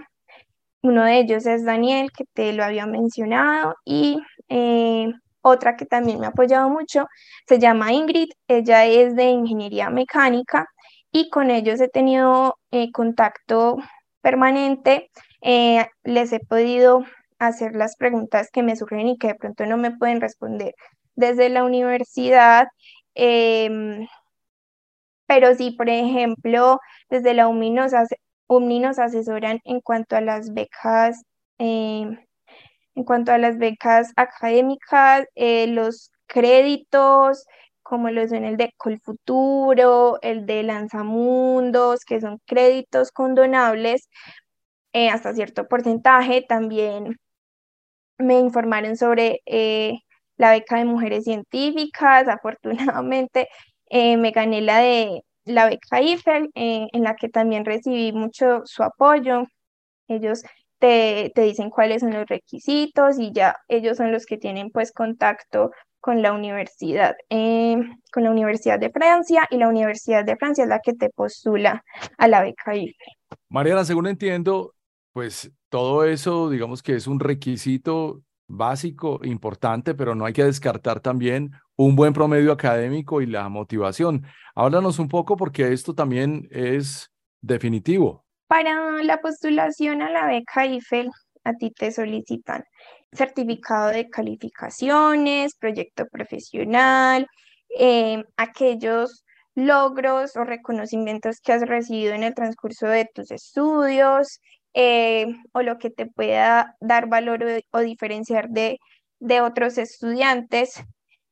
Uno 0.81 1.03
de 1.03 1.19
ellos 1.19 1.45
es 1.45 1.65
Daniel, 1.65 2.09
que 2.15 2.23
te 2.33 2.53
lo 2.53 2.63
había 2.63 2.85
mencionado, 2.85 3.75
y 3.83 4.21
eh, 4.47 5.11
otra 5.41 5.75
que 5.75 5.85
también 5.85 6.21
me 6.21 6.25
ha 6.25 6.29
apoyado 6.29 6.69
mucho 6.69 7.07
se 7.49 7.59
llama 7.59 7.91
Ingrid. 7.91 8.29
Ella 8.47 8.85
es 8.85 9.13
de 9.17 9.25
ingeniería 9.25 9.89
mecánica 9.89 10.65
y 11.11 11.29
con 11.29 11.51
ellos 11.51 11.81
he 11.81 11.89
tenido 11.89 12.55
eh, 12.71 12.93
contacto 12.93 13.75
permanente. 14.21 15.11
Eh, 15.41 15.85
les 16.05 16.31
he 16.31 16.39
podido 16.39 17.03
hacer 17.39 17.75
las 17.75 17.97
preguntas 17.97 18.47
que 18.53 18.63
me 18.63 18.77
surgen 18.77 19.09
y 19.09 19.17
que 19.17 19.27
de 19.27 19.35
pronto 19.35 19.65
no 19.65 19.75
me 19.75 19.91
pueden 19.91 20.21
responder 20.21 20.75
desde 21.15 21.49
la 21.49 21.65
universidad. 21.65 22.67
Em, 23.15 24.07
pero 25.27 25.55
si, 25.55 25.71
por 25.71 25.89
ejemplo, 25.89 26.79
desde 27.09 27.33
la 27.33 27.47
UMNI 27.47 27.71
nos, 28.79 28.99
asesoran 28.99 29.59
en 29.63 29.81
cuanto 29.81 30.15
a 30.15 30.21
las 30.21 30.53
becas, 30.53 31.23
em, 31.57 32.17
en 32.95 33.03
cuanto 33.05 33.31
a 33.31 33.37
las 33.37 33.57
becas 33.57 34.11
académicas, 34.15 35.25
eh, 35.35 35.67
los 35.67 36.11
créditos, 36.27 37.45
como 37.83 38.09
los 38.09 38.29
son 38.29 38.45
el 38.45 38.57
de 38.57 38.73
Colfuturo, 38.77 40.19
el 40.21 40.45
de 40.45 40.63
Lanzamundos, 40.63 42.05
que 42.05 42.21
son 42.21 42.39
créditos 42.45 43.11
condonables 43.11 44.07
eh, 44.93 45.09
hasta 45.09 45.33
cierto 45.33 45.67
porcentaje. 45.67 46.43
También 46.47 47.17
me 48.17 48.39
informaron 48.39 48.97
sobre 48.97 49.41
eh, 49.45 49.99
la 50.37 50.51
beca 50.51 50.77
de 50.77 50.85
mujeres 50.85 51.25
científicas. 51.25 52.27
Afortunadamente, 52.29 53.47
eh, 53.91 54.15
me 54.15 54.31
gané 54.31 54.61
la 54.61 54.79
de 54.79 55.25
la 55.43 55.67
beca 55.67 56.01
IFEL, 56.01 56.49
eh, 56.55 56.87
en 56.93 57.03
la 57.03 57.15
que 57.15 57.27
también 57.27 57.65
recibí 57.65 58.13
mucho 58.13 58.61
su 58.63 58.83
apoyo. 58.83 59.43
Ellos 60.07 60.43
te, 60.79 61.31
dicen 61.35 61.69
cuáles 61.69 61.99
son 61.99 62.13
los 62.13 62.25
requisitos 62.25 63.19
y 63.19 63.33
ya 63.33 63.57
ellos 63.67 63.97
son 63.97 64.13
los 64.13 64.25
que 64.25 64.37
tienen 64.37 64.69
pues 64.71 64.93
contacto 64.93 65.71
con 65.99 66.21
la 66.21 66.31
universidad, 66.31 67.15
eh, 67.29 67.77
con 68.13 68.23
la 68.23 68.31
Universidad 68.31 68.79
de 68.79 68.89
Francia 68.91 69.45
y 69.51 69.57
la 69.57 69.67
Universidad 69.67 70.23
de 70.23 70.37
Francia 70.37 70.63
es 70.63 70.69
la 70.69 70.79
que 70.79 70.93
te 70.93 71.09
postula 71.09 71.83
a 72.17 72.27
la 72.29 72.41
beca 72.41 72.73
IFEL. 72.73 72.95
Mariana, 73.49 73.83
según 73.83 74.07
entiendo, 74.07 74.73
pues 75.11 75.51
todo 75.67 76.05
eso, 76.05 76.49
digamos 76.49 76.81
que 76.81 76.95
es 76.95 77.07
un 77.07 77.19
requisito 77.19 78.21
básico, 78.47 79.19
importante, 79.23 79.93
pero 79.93 80.15
no 80.15 80.25
hay 80.25 80.33
que 80.33 80.43
descartar 80.43 81.01
también 81.01 81.51
un 81.85 81.95
buen 81.95 82.13
promedio 82.13 82.51
académico 82.51 83.21
y 83.21 83.25
la 83.25 83.49
motivación. 83.49 84.25
Háblanos 84.55 84.99
un 84.99 85.07
poco 85.07 85.37
porque 85.37 85.73
esto 85.73 85.95
también 85.95 86.47
es 86.51 87.11
definitivo. 87.41 88.25
Para 88.47 89.01
la 89.03 89.21
postulación 89.21 90.01
a 90.01 90.09
la 90.09 90.27
beca 90.27 90.65
IFEL, 90.65 91.09
a 91.43 91.53
ti 91.53 91.71
te 91.71 91.91
solicitan 91.91 92.63
certificado 93.11 93.89
de 93.89 94.09
calificaciones, 94.09 95.55
proyecto 95.55 96.05
profesional, 96.07 97.27
eh, 97.77 98.23
aquellos 98.37 99.25
logros 99.55 100.35
o 100.37 100.43
reconocimientos 100.43 101.41
que 101.41 101.53
has 101.53 101.61
recibido 101.63 102.13
en 102.13 102.23
el 102.23 102.33
transcurso 102.33 102.87
de 102.87 103.09
tus 103.13 103.31
estudios, 103.31 104.39
eh, 104.73 105.25
o 105.51 105.61
lo 105.61 105.77
que 105.77 105.89
te 105.89 106.05
pueda 106.05 106.75
dar 106.79 107.09
valor 107.09 107.43
o, 107.71 107.79
diferenciar 107.79 108.49
de, 108.49 108.77
de, 109.19 109.41
otros 109.41 109.77
estudiantes. 109.77 110.81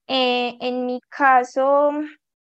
Eh, 0.09 0.57
en 0.61 0.87
mi 0.87 0.99
caso, 1.09 1.91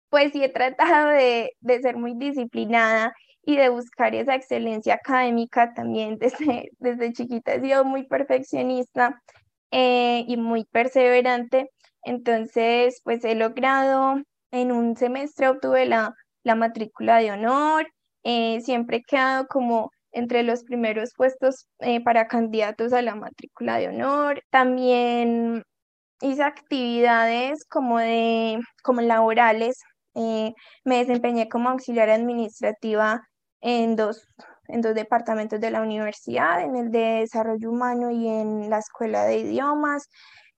pues 0.09 0.31
sí 0.33 0.43
he 0.43 0.49
tratado 0.49 1.09
de, 1.09 1.51
de, 1.61 1.81
ser 1.81 1.97
muy 1.97 2.15
disciplinada 2.15 3.13
y 3.43 3.57
de 3.57 3.69
buscar 3.69 4.15
esa 4.15 4.35
excelencia 4.35 4.95
académica 4.95 5.73
también 5.75 6.17
desde, 6.19 6.71
desde 6.79 7.13
chiquita. 7.13 7.53
He 7.53 7.61
sido 7.61 7.85
muy 7.85 8.07
perfeccionista 8.07 9.21
eh, 9.71 10.25
y 10.27 10.37
muy 10.37 10.65
perseverante. 10.65 11.69
Entonces, 12.03 13.01
pues 13.03 13.23
he 13.23 13.35
logrado, 13.35 14.15
en 14.51 14.71
un 14.71 14.95
semestre 14.97 15.49
obtuve 15.49 15.85
la, 15.85 16.15
la 16.43 16.55
matrícula 16.55 17.17
de 17.19 17.31
honor, 17.31 17.87
siempre 18.61 18.97
he 18.97 19.03
quedado 19.03 19.47
como 19.47 19.91
entre 20.11 20.43
los 20.43 20.63
primeros 20.63 21.11
puestos 21.15 21.67
eh, 21.79 22.03
para 22.03 22.27
candidatos 22.27 22.93
a 22.93 23.01
la 23.01 23.15
matrícula 23.15 23.77
de 23.77 23.89
honor. 23.89 24.41
También 24.49 25.63
hice 26.21 26.43
actividades 26.43 27.65
como, 27.67 27.99
de, 27.99 28.59
como 28.83 29.01
laborales. 29.01 29.79
Eh, 30.15 30.53
me 30.83 30.97
desempeñé 30.97 31.49
como 31.49 31.69
auxiliar 31.69 32.09
administrativa 32.09 33.21
en 33.61 33.95
dos, 33.95 34.25
en 34.67 34.81
dos 34.81 34.95
departamentos 34.95 35.59
de 35.59 35.71
la 35.71 35.81
universidad, 35.81 36.61
en 36.61 36.75
el 36.75 36.91
de 36.91 37.21
desarrollo 37.21 37.69
humano 37.71 38.11
y 38.11 38.27
en 38.27 38.69
la 38.69 38.79
escuela 38.79 39.25
de 39.25 39.39
idiomas. 39.39 40.09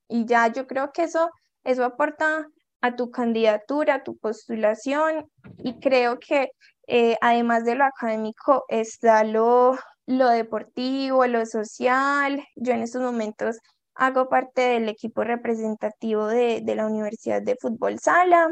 Y 0.07 0.25
ya 0.25 0.47
yo 0.47 0.67
creo 0.67 0.91
que 0.91 1.03
eso, 1.03 1.29
eso 1.63 1.85
aporta 1.85 2.45
a 2.81 2.95
tu 2.95 3.11
candidatura, 3.11 3.95
a 3.95 4.03
tu 4.03 4.17
postulación 4.17 5.29
y 5.59 5.79
creo 5.79 6.19
que 6.19 6.49
eh, 6.87 7.15
además 7.21 7.63
de 7.63 7.75
lo 7.75 7.85
académico, 7.85 8.65
está 8.67 9.23
lo, 9.23 9.77
lo 10.07 10.29
deportivo, 10.29 11.25
lo 11.27 11.45
social. 11.45 12.43
Yo 12.55 12.73
en 12.73 12.81
estos 12.81 13.01
momentos 13.01 13.57
hago 14.01 14.29
parte 14.29 14.61
del 14.61 14.89
equipo 14.89 15.23
representativo 15.23 16.25
de, 16.25 16.63
la 16.75 16.87
Universidad 16.87 17.39
de 17.43 17.55
Fútbol 17.61 17.99
Sala 17.99 18.47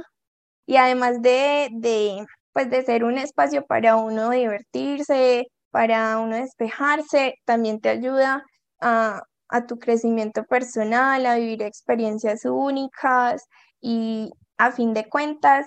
y 0.68 0.76
además 0.78 1.24
de, 1.24 1.70
de, 1.72 2.24
pues 2.54 2.70
de 2.70 2.84
ser 2.84 3.04
un 3.04 3.18
espacio 3.18 3.66
para 3.66 3.96
uno 3.96 4.30
divertirse, 4.30 5.48
para 5.72 6.20
uno 6.20 6.36
despejarse, 6.36 7.34
también 7.46 7.80
te 7.82 7.90
ayuda 7.90 8.44
a, 8.80 9.24
a 9.48 9.66
tu 9.66 9.80
crecimiento 9.80 10.44
personal, 10.44 11.26
a 11.26 11.38
vivir 11.38 11.64
experiencias 11.64 12.46
únicas 12.46 13.44
y 13.82 14.30
a 14.60 14.72
fin 14.72 14.94
de 14.94 15.10
cuentas, 15.10 15.66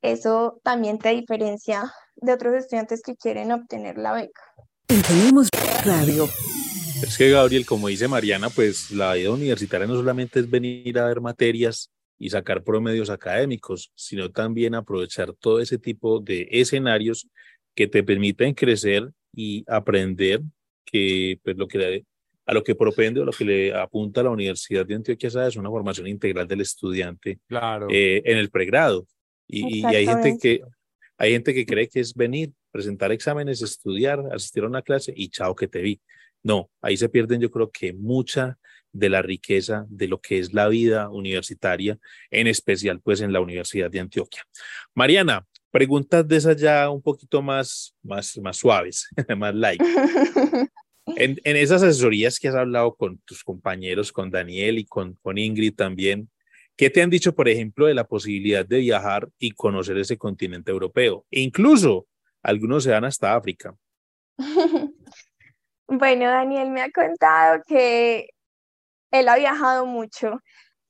eso 0.00 0.60
también 0.62 0.98
te 0.98 1.08
diferencia 1.08 1.92
de 2.14 2.34
otros 2.34 2.54
estudiantes 2.54 3.02
que 3.02 3.16
quieren 3.16 3.50
obtener 3.50 3.98
la 3.98 4.12
beca. 4.12 4.42
Tenemos 4.86 5.48
Radio. 5.84 6.28
Es 7.06 7.18
que 7.18 7.30
Gabriel, 7.30 7.66
como 7.66 7.88
dice 7.88 8.08
Mariana, 8.08 8.48
pues 8.48 8.90
la 8.90 9.12
vida 9.12 9.30
universitaria 9.30 9.86
no 9.86 9.94
solamente 9.94 10.40
es 10.40 10.48
venir 10.48 10.98
a 10.98 11.06
ver 11.06 11.20
materias 11.20 11.90
y 12.18 12.30
sacar 12.30 12.62
promedios 12.62 13.10
académicos, 13.10 13.92
sino 13.94 14.30
también 14.30 14.74
aprovechar 14.74 15.34
todo 15.34 15.60
ese 15.60 15.78
tipo 15.78 16.20
de 16.20 16.48
escenarios 16.50 17.28
que 17.74 17.88
te 17.88 18.02
permiten 18.02 18.54
crecer 18.54 19.10
y 19.34 19.64
aprender 19.66 20.40
que 20.84 21.38
pues 21.42 21.56
lo 21.56 21.68
que 21.68 22.04
a 22.46 22.54
lo 22.54 22.62
que 22.62 22.74
propende 22.74 23.20
o 23.20 23.24
lo 23.24 23.32
que 23.32 23.44
le 23.44 23.74
apunta 23.74 24.22
la 24.22 24.30
Universidad 24.30 24.86
de 24.86 24.94
Antioquia 24.94 25.28
es 25.46 25.56
una 25.56 25.70
formación 25.70 26.06
integral 26.06 26.46
del 26.46 26.62
estudiante 26.62 27.38
claro. 27.48 27.86
Eh, 27.90 28.22
en 28.24 28.38
el 28.38 28.50
pregrado. 28.50 29.06
Y, 29.46 29.80
y, 29.80 29.84
hay 29.84 30.06
gente 30.06 30.38
que 30.40 30.60
hay 31.18 31.32
gente 31.32 31.52
que 31.52 31.66
cree 31.66 31.88
que 31.88 32.00
es 32.00 32.14
venir, 32.14 32.52
presentar 32.70 33.12
exámenes, 33.12 33.60
estudiar, 33.62 34.20
asistir 34.32 34.64
a 34.64 34.68
una 34.68 34.82
clase 34.82 35.12
y 35.14 35.28
chao 35.28 35.54
que 35.54 35.68
te 35.68 35.80
vi. 35.80 36.00
No, 36.44 36.70
ahí 36.82 36.96
se 36.96 37.08
pierden 37.08 37.40
yo 37.40 37.50
creo 37.50 37.70
que 37.70 37.92
mucha 37.92 38.58
de 38.92 39.08
la 39.08 39.22
riqueza 39.22 39.86
de 39.88 40.06
lo 40.06 40.20
que 40.20 40.38
es 40.38 40.52
la 40.52 40.68
vida 40.68 41.10
universitaria, 41.10 41.98
en 42.30 42.46
especial 42.46 43.00
pues 43.00 43.20
en 43.22 43.32
la 43.32 43.40
Universidad 43.40 43.90
de 43.90 44.00
Antioquia. 44.00 44.44
Mariana, 44.94 45.46
preguntas 45.70 46.26
de 46.28 46.36
esas 46.36 46.56
ya 46.56 46.88
un 46.90 47.02
poquito 47.02 47.42
más, 47.42 47.96
más, 48.02 48.38
más 48.38 48.56
suaves, 48.56 49.08
más 49.36 49.54
light. 49.54 49.82
En, 51.16 51.38
en, 51.44 51.56
esas 51.56 51.82
asesorías 51.82 52.38
que 52.38 52.48
has 52.48 52.54
hablado 52.54 52.94
con 52.94 53.18
tus 53.26 53.44
compañeros, 53.44 54.10
con 54.10 54.30
Daniel 54.30 54.78
y 54.78 54.86
con, 54.86 55.12
con 55.20 55.36
Ingrid 55.36 55.74
también, 55.74 56.30
¿qué 56.76 56.88
te 56.88 57.02
han 57.02 57.10
dicho, 57.10 57.34
por 57.34 57.46
ejemplo, 57.46 57.84
de 57.84 57.92
la 57.92 58.08
posibilidad 58.08 58.64
de 58.64 58.78
viajar 58.78 59.28
y 59.38 59.50
conocer 59.50 59.98
ese 59.98 60.16
continente 60.16 60.70
europeo? 60.70 61.26
E 61.30 61.42
incluso 61.42 62.06
algunos 62.42 62.84
se 62.84 62.90
van 62.90 63.04
hasta 63.04 63.36
África. 63.36 63.76
Bueno, 65.98 66.26
Daniel 66.28 66.70
me 66.70 66.82
ha 66.82 66.90
contado 66.90 67.62
que 67.68 68.26
él 69.12 69.28
ha 69.28 69.36
viajado 69.36 69.86
mucho, 69.86 70.40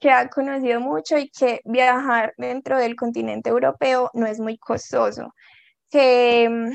que 0.01 0.11
ha 0.11 0.29
conocido 0.31 0.81
mucho 0.81 1.19
y 1.19 1.31
que 1.31 1.61
viajar 1.67 2.33
dentro 2.39 2.79
del 2.79 2.97
continente 2.97 3.51
europeo 3.51 4.11
no 4.15 4.27
es 4.27 4.41
muy 4.41 4.57
costoso, 4.59 5.35
que 5.91 6.49
mm, 6.51 6.73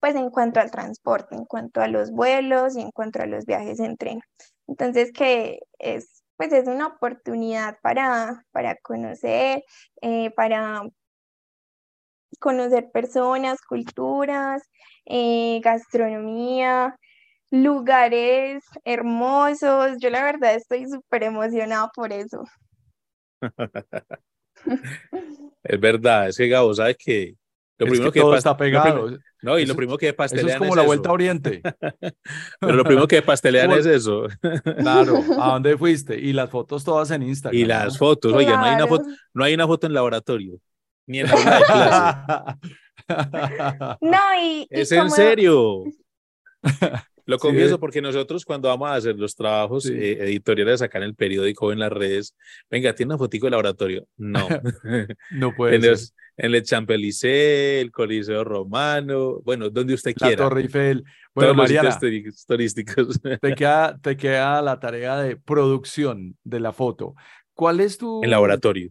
pues 0.00 0.14
en 0.16 0.30
cuanto 0.30 0.60
al 0.60 0.70
transporte, 0.70 1.34
en 1.36 1.44
cuanto 1.44 1.80
a 1.82 1.88
los 1.88 2.10
vuelos 2.12 2.76
y 2.76 2.80
en 2.82 2.90
cuanto 2.92 3.22
a 3.22 3.26
los 3.26 3.44
viajes 3.46 3.80
en 3.80 3.96
tren. 3.96 4.20
Entonces 4.68 5.12
que 5.12 5.60
es 5.78 6.22
pues 6.38 6.52
es 6.52 6.68
una 6.68 6.86
oportunidad 6.88 7.78
para, 7.82 8.44
para 8.52 8.76
conocer, 8.76 9.64
eh, 10.02 10.30
para 10.32 10.82
conocer 12.40 12.90
personas, 12.92 13.60
culturas, 13.62 14.62
eh, 15.06 15.60
gastronomía, 15.62 16.96
lugares 17.50 18.64
hermosos. 18.84 19.98
Yo 19.98 20.10
la 20.10 20.24
verdad 20.24 20.54
estoy 20.54 20.86
súper 20.86 21.24
emocionada 21.24 21.90
por 21.94 22.12
eso. 22.12 22.44
es 25.62 25.80
verdad, 25.80 26.28
es 26.28 26.36
que 26.36 26.48
Gabo, 26.48 26.74
¿sabes 26.74 26.96
que 26.98 27.34
Lo 27.78 27.86
primero 27.86 28.10
que, 28.12 28.20
todo 28.20 28.36
está 28.36 28.56
pegado. 28.56 29.16
no, 29.42 29.58
y 29.58 29.66
lo 29.66 29.76
primero 29.76 29.96
que 29.96 30.12
pastelean 30.12 30.48
eso 30.48 30.56
es 30.56 30.58
como 30.58 30.76
la 30.76 30.82
vuelta 30.82 31.08
a 31.08 31.12
Oriente. 31.12 31.62
Pero 32.60 32.72
lo 32.74 32.84
primero 32.84 33.06
que 33.06 33.22
pastelean 33.22 33.70
es 33.72 33.86
eso. 33.86 34.26
Claro, 34.78 35.22
¿a 35.38 35.52
dónde 35.52 35.76
fuiste? 35.76 36.18
Y 36.18 36.32
las 36.32 36.50
fotos 36.50 36.84
todas 36.84 37.10
en 37.10 37.22
Instagram. 37.22 37.58
Y 37.58 37.64
las 37.64 37.98
fotos, 37.98 38.32
oiga, 38.32 38.56
no 38.56 38.64
hay 38.64 38.74
una 38.74 38.86
foto, 38.86 39.04
no 39.34 39.44
hay 39.44 39.54
una 39.54 39.66
foto 39.66 39.86
en 39.86 39.94
laboratorio, 39.94 40.58
ni 41.06 41.20
en 41.20 41.26
la 41.26 41.34
clase. 41.36 42.78
No, 44.00 44.18
y, 44.42 44.66
es 44.70 44.92
en 44.92 45.10
serio. 45.10 45.84
Lo 47.28 47.38
confieso 47.38 47.78
porque 47.78 48.00
nosotros 48.00 48.42
cuando 48.42 48.68
vamos 48.68 48.88
a 48.88 48.94
hacer 48.94 49.18
los 49.18 49.36
trabajos 49.36 49.84
eh, 49.84 50.12
editoriales 50.12 50.80
acá 50.80 50.96
en 50.96 51.04
el 51.04 51.14
periódico 51.14 51.66
o 51.66 51.72
en 51.72 51.78
las 51.78 51.92
redes, 51.92 52.34
venga, 52.70 52.94
tiene 52.94 53.12
una 53.12 53.18
fotico 53.18 53.44
de 53.44 53.50
laboratorio. 53.50 54.06
No. 54.16 54.48
no 55.32 55.52
puede 55.56 55.76
en, 55.76 55.82
ser. 55.82 55.98
en 56.38 56.54
el 56.54 56.62
Champs-Élysées, 56.62 57.82
el 57.82 57.90
Coliseo 57.90 58.44
Romano, 58.44 59.42
bueno, 59.44 59.68
donde 59.68 59.92
usted 59.92 60.14
quiera. 60.14 60.30
La 60.30 60.48
Torre 60.48 60.62
Eiffel. 60.62 61.04
Bueno, 61.34 61.52
Mariana, 61.52 61.98
turísticos. 62.46 63.20
Te 63.42 63.54
queda, 63.54 63.98
te 64.00 64.16
queda 64.16 64.62
la 64.62 64.80
tarea 64.80 65.18
de 65.18 65.36
producción 65.36 66.34
de 66.44 66.60
la 66.60 66.72
foto. 66.72 67.14
¿Cuál 67.52 67.80
es 67.80 67.98
tu...? 67.98 68.22
El 68.24 68.30
laboratorio. 68.30 68.90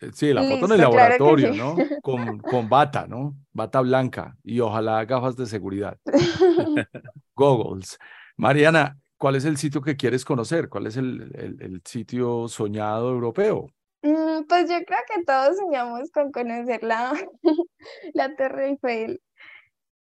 Eh, 0.00 0.10
sí, 0.12 0.32
la 0.32 0.42
foto 0.42 0.66
en 0.66 0.72
el 0.72 0.80
laboratorio, 0.80 1.54
¿no? 1.54 1.76
Con, 2.02 2.38
con 2.38 2.68
bata, 2.68 3.06
¿no? 3.06 3.34
Bata 3.52 3.80
blanca 3.80 4.36
y 4.42 4.60
ojalá 4.60 5.04
gafas 5.04 5.36
de 5.36 5.46
seguridad. 5.46 5.98
Goggles. 7.34 7.98
Mariana, 8.36 8.98
¿cuál 9.16 9.36
es 9.36 9.44
el 9.44 9.56
sitio 9.56 9.80
que 9.80 9.96
quieres 9.96 10.24
conocer? 10.24 10.68
¿Cuál 10.68 10.86
es 10.86 10.96
el, 10.96 11.32
el, 11.34 11.80
sitio 11.84 12.48
soñado 12.48 13.10
europeo? 13.10 13.70
Mm, 14.02 14.44
pues 14.46 14.68
yo 14.68 14.84
creo 14.84 14.98
que 15.08 15.24
todos 15.24 15.56
soñamos 15.56 16.10
con 16.10 16.30
conocer 16.30 16.82
la, 16.82 17.14
la 18.14 18.36
Torre 18.36 18.68
Eiffel, 18.68 19.20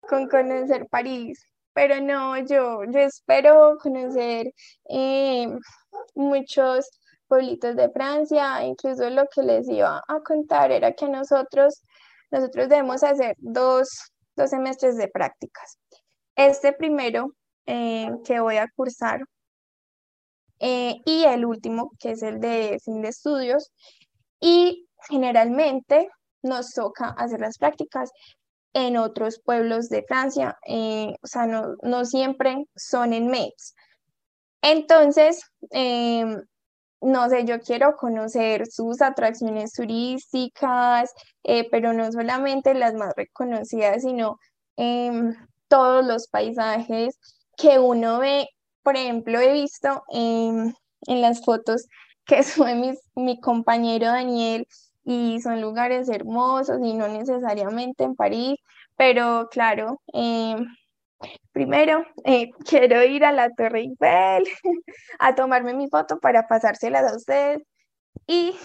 con 0.02 0.28
conocer 0.28 0.88
París, 0.90 1.46
pero 1.74 2.02
no, 2.02 2.38
yo, 2.40 2.84
yo 2.86 3.00
espero 3.00 3.78
conocer 3.82 4.52
eh, 4.90 5.48
muchos 6.16 6.90
pueblitos 7.34 7.76
de 7.76 7.90
Francia, 7.90 8.64
incluso 8.64 9.10
lo 9.10 9.26
que 9.26 9.42
les 9.42 9.68
iba 9.68 10.04
a 10.08 10.20
contar 10.20 10.72
era 10.72 10.92
que 10.92 11.10
nosotros, 11.10 11.82
nosotros 12.30 12.70
debemos 12.70 13.02
hacer 13.02 13.36
dos, 13.40 13.90
dos 14.36 14.52
semestres 14.52 14.98
de 14.98 15.08
prácticas. 15.08 15.80
Este 16.36 16.74
primero 16.74 17.34
eh, 17.66 18.08
que 18.24 18.40
voy 18.40 18.58
a 18.58 18.68
cursar 18.76 19.22
eh, 20.60 20.98
y 21.06 21.24
el 21.24 21.44
último 21.44 21.90
que 22.00 22.12
es 22.12 22.22
el 22.22 22.40
de 22.40 22.78
fin 22.86 23.02
de 23.02 23.10
estudios 23.10 23.72
y 24.40 24.88
generalmente 25.10 26.10
nos 26.44 26.72
toca 26.72 27.16
hacer 27.18 27.40
las 27.40 27.58
prácticas 27.58 28.12
en 28.74 28.96
otros 28.96 29.42
pueblos 29.44 29.90
de 29.90 30.04
Francia, 30.08 30.56
eh, 30.68 31.16
o 31.24 31.28
sea, 31.28 31.48
no, 31.48 31.78
no, 31.82 32.06
siempre 32.06 32.66
son 32.76 33.14
en 33.14 33.26
Metz. 33.26 33.74
Entonces, 34.62 35.42
em, 35.72 36.40
no 37.04 37.30
sé, 37.30 37.46
yo 37.46 37.60
quiero 37.60 37.96
conocer 37.98 38.68
sus 38.68 39.02
atracciones 39.02 39.74
turísticas, 39.74 41.14
eh, 41.44 41.68
pero 41.70 41.94
no 41.94 42.12
solamente 42.12 42.74
las 42.74 42.94
más 42.96 43.14
reconocidas, 43.16 44.04
sino 44.04 44.40
em, 44.78 45.36
todos 45.68 46.06
los 46.06 46.28
paisajes 46.28 47.20
que 47.58 47.80
uno 47.80 48.20
ve. 48.20 48.48
Por 48.84 48.98
ejemplo, 48.98 49.40
he 49.40 49.54
visto 49.54 50.04
en 50.12 50.76
las 51.08 51.44
fotos 51.44 51.88
que 52.26 52.44
sube 52.44 52.76
mi, 52.76 52.94
mi 53.16 53.40
compañero 53.40 54.08
Daniel 54.08 54.68
y 55.04 55.42
son 55.42 55.62
lugares 55.62 56.10
hermosos 56.10 56.80
y 56.84 56.94
no 56.94 57.08
necesariamente 57.08 58.04
en 58.04 58.16
París, 58.16 58.58
pero 58.96 59.50
claro, 59.52 60.02
em, 60.14 60.66
Primero, 61.52 62.06
eh, 62.26 62.50
quiero 62.68 63.04
ir 63.04 63.26
a 63.26 63.32
la 63.32 63.50
Torre 63.52 63.82
Eiffel 63.82 64.44
a 65.20 65.36
tomarme 65.36 65.74
mi 65.74 65.88
foto 65.88 66.20
para 66.20 66.48
pasárselas 66.48 67.12
a 67.12 67.16
ustedes 67.16 67.62
y 68.28 68.56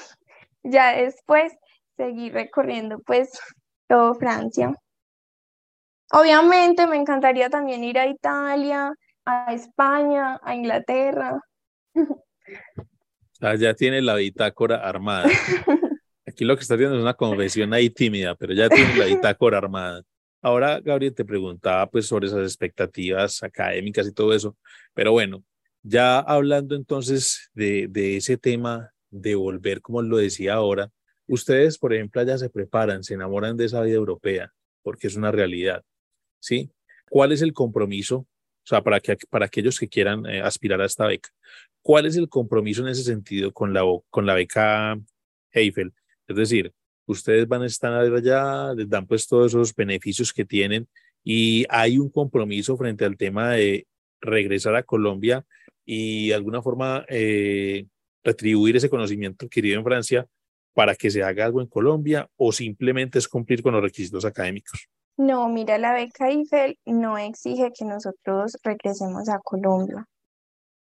ya 0.63 0.97
después 0.97 1.53
seguir 1.97 2.33
recorriendo 2.33 3.01
pues 3.01 3.31
todo 3.89 4.15
Francia. 4.15 4.75
Obviamente 6.11 6.87
me 6.87 6.97
encantaría 6.97 7.51
también 7.51 7.85
ir 7.85 7.99
a 7.99 8.07
Italia, 8.07 8.93
a 9.27 9.53
España, 9.53 10.41
a 10.43 10.55
Inglaterra. 10.55 11.41
ya 13.59 13.75
tiene 13.75 14.01
la 14.01 14.15
bitácora 14.15 14.77
armada. 14.77 15.29
Aquí 16.27 16.45
lo 16.45 16.57
que 16.57 16.63
está 16.63 16.75
haciendo 16.75 16.97
es 16.97 17.03
una 17.03 17.15
confesión 17.15 17.73
ahí 17.75 17.91
tímida, 17.91 18.35
pero 18.35 18.55
ya 18.55 18.69
tiene 18.69 18.97
la 18.97 19.05
bitácora 19.17 19.59
armada. 19.59 20.03
Ahora, 20.41 20.81
Gabriel, 20.81 21.15
te 21.15 21.25
preguntaba 21.25 21.89
pues 21.91 22.07
sobre 22.07 22.29
esas 22.29 22.43
expectativas 22.43 23.43
académicas 23.43 24.07
y 24.07 24.13
todo 24.13 24.33
eso, 24.33 24.57
pero 24.95 25.13
bueno, 25.13 25.45
ya 25.83 26.21
hablando 26.21 26.77
entonces 26.77 27.51
de, 27.55 27.89
ese 28.17 28.37
tema 28.37 28.93
de 29.11 29.35
volver, 29.35 29.81
como 29.81 30.03
lo 30.03 30.17
decía 30.19 30.55
ahora, 30.55 30.91
ustedes, 31.27 31.79
por 31.79 31.93
ejemplo, 31.93 32.23
ya 32.23 32.39
se 32.39 32.51
preparan, 32.51 33.03
se 33.03 33.15
enamoran 33.15 33.57
de 33.57 33.65
esa 33.65 33.83
vida 33.83 33.97
europea, 33.97 34.53
porque 34.83 35.09
es 35.09 35.17
una 35.17 35.33
realidad, 35.33 35.83
¿sí? 36.41 36.71
¿Cuál 37.11 37.33
es 37.33 37.43
el 37.43 37.53
compromiso? 37.53 38.19
O 38.19 38.67
sea, 38.69 38.83
para, 38.83 39.01
que, 39.01 39.17
para 39.31 39.47
aquellos 39.47 39.79
que 39.79 39.89
quieran 39.89 40.27
eh, 40.27 40.41
aspirar 40.43 40.81
a 40.83 40.87
esta 40.87 41.07
beca, 41.07 41.31
¿cuál 41.83 42.07
es 42.07 42.17
el 42.17 42.29
compromiso 42.29 42.83
en 42.83 42.89
ese 42.89 43.03
sentido 43.03 43.53
con 43.53 43.73
la, 43.73 43.83
con 44.11 44.27
la 44.27 44.35
beca 44.35 44.99
Eiffel? 45.53 45.93
Es 46.29 46.37
decir, 46.37 46.73
ustedes 47.13 47.49
van 47.49 47.63
a 47.63 47.67
estar 47.67 47.93
allá, 47.93 48.75
les 48.75 48.89
dan 48.89 49.07
pues 49.07 49.27
todos 49.27 49.53
esos 49.53 49.75
beneficios 49.75 50.33
que 50.33 50.45
tienen 50.45 50.87
y 51.25 51.65
hay 51.69 51.99
un 51.99 52.11
compromiso 52.11 52.77
frente 52.77 53.05
al 53.05 53.17
tema 53.17 53.51
de 53.51 53.87
regresar 54.21 54.75
a 54.77 54.83
Colombia 54.83 55.45
y 55.85 56.29
de 56.29 56.35
alguna 56.35 56.63
forma 56.63 57.05
eh, 57.09 57.87
retribuir 58.23 58.77
ese 58.77 58.91
conocimiento 58.91 59.47
adquirido 59.47 59.79
en 59.79 59.85
Francia 59.85 60.27
para 60.75 60.95
que 60.95 61.11
se 61.11 61.23
haga 61.23 61.45
algo 61.45 61.61
en 61.61 61.67
Colombia 61.67 62.29
o 62.37 62.53
simplemente 62.53 63.19
es 63.19 63.27
cumplir 63.27 63.63
con 63.63 63.73
los 63.73 63.83
requisitos 63.83 64.25
académicos. 64.25 64.89
No, 65.17 65.49
mira, 65.49 65.79
la 65.79 65.93
beca 65.93 66.29
Eiffel 66.29 66.79
no 66.87 67.19
exige 67.19 67.73
que 67.77 67.85
nosotros 67.85 68.57
regresemos 68.63 69.29
a 69.29 69.41
Colombia. 69.41 70.07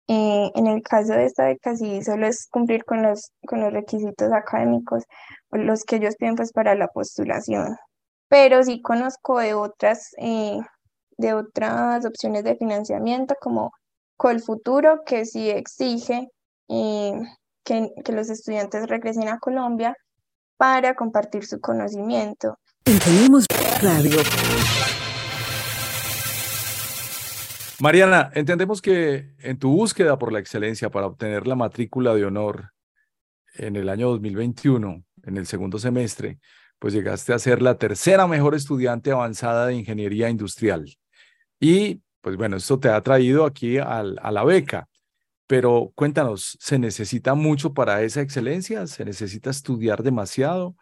Eh, 0.09 0.53
en 0.55 0.67
el 0.69 0.83
caso 0.83 1.15
de 1.15 1.25
esta 1.25 1.47
beca, 1.47 1.75
sí, 1.75 2.03
solo 2.03 2.27
es 2.27 2.47
cumplir 2.49 2.85
con 2.85 3.03
los, 3.03 3.33
con 3.47 3.61
los 3.61 3.73
requisitos 3.73 4.33
académicos, 4.33 5.03
los 5.51 5.83
que 5.83 5.97
ellos 5.97 6.15
piden 6.17 6.37
pues 6.37 6.53
para 6.53 6.75
la 6.77 6.87
postulación. 6.89 7.77
Pero 8.29 8.63
sí 8.63 8.81
conozco 8.83 9.39
de 9.39 9.55
otras, 9.55 10.11
eh, 10.19 10.59
de 11.19 11.35
otras 11.35 12.05
opciones 12.05 12.45
de 12.45 12.57
financiamiento 12.57 13.35
como 13.41 13.73
Colfuturo, 14.17 15.03
que 15.05 15.25
sí 15.25 15.51
exige 15.51 16.29
eh, 16.69 17.13
que, 17.65 17.91
que 18.05 18.13
los 18.13 18.31
estudiantes 18.31 18.89
regresen 18.89 19.29
a 19.29 19.39
Colombia 19.39 19.95
para 20.57 20.95
compartir 20.95 21.45
su 21.45 21.61
conocimiento. 21.61 22.59
Tenemos 22.85 23.47
Radio. 23.83 24.21
Mariana, 27.81 28.31
entendemos 28.35 28.81
que 28.81 29.35
en 29.39 29.59
tu 29.59 29.71
búsqueda 29.71 30.19
por 30.19 30.33
la 30.33 30.39
excelencia 30.39 30.91
para 30.91 31.07
obtener 31.07 31.47
la 31.47 31.55
matrícula 31.55 32.15
de 32.15 32.25
honor 32.25 32.71
en 33.55 33.77
el 33.77 33.91
año 33.91 34.09
2021, 34.09 35.05
en 35.25 35.37
el 35.37 35.47
segundo 35.47 35.79
semestre, 35.79 36.39
pues 36.79 36.95
llegaste 36.95 37.35
a 37.35 37.39
ser 37.39 37.61
la 37.61 37.77
tercera 37.77 38.27
mejor 38.27 38.55
estudiante 38.55 39.11
avanzada 39.11 39.67
de 39.67 39.75
ingeniería 39.75 40.31
industrial. 40.31 40.87
Y 41.61 42.01
pues 42.23 42.37
bueno, 42.37 42.57
esto 42.57 42.79
te 42.79 42.89
ha 42.89 43.01
traído 43.03 43.45
aquí 43.45 43.79
a 43.79 44.03
la 44.03 44.45
beca. 44.45 44.89
Pero 45.47 45.93
cuéntanos, 45.95 46.57
¿se 46.61 46.79
necesita 46.79 47.35
mucho 47.35 47.73
para 47.73 48.03
esa 48.03 48.21
excelencia? 48.21 48.87
¿Se 48.87 49.05
necesita 49.05 49.51
estudiar 49.51 50.03
demasiado? 50.03 50.75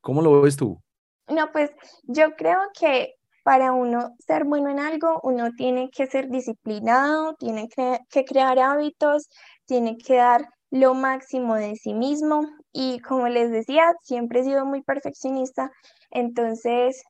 ¿Cómo 0.00 0.20
lo 0.20 0.42
ves 0.42 0.56
tú? 0.56 0.82
No, 1.28 1.50
pues 1.52 1.70
yo 2.02 2.34
creo 2.36 2.58
que 2.78 3.14
para 3.42 3.72
uno 3.72 4.14
ser 4.26 4.44
bueno 4.44 4.70
en 4.70 4.78
algo, 4.78 5.20
uno 5.22 5.50
tiene 5.56 5.90
que 5.90 6.06
ser 6.06 6.28
disciplinado, 6.28 7.34
tiene 7.34 7.68
que, 7.68 8.24
crear 8.24 8.58
hábitos, 8.58 9.28
tiene 9.66 9.96
que 9.96 10.16
dar 10.16 10.48
lo 10.70 10.94
máximo 10.94 11.56
de 11.56 11.76
sí 11.76 11.94
mismo 11.94 12.46
y 12.72 13.00
como 13.00 13.28
les 13.28 13.50
decía, 13.50 13.92
siempre 14.02 14.40
he 14.40 14.44
sido 14.44 14.64
muy 14.66 14.82
perfeccionista, 14.82 15.70
entonces 16.10 17.02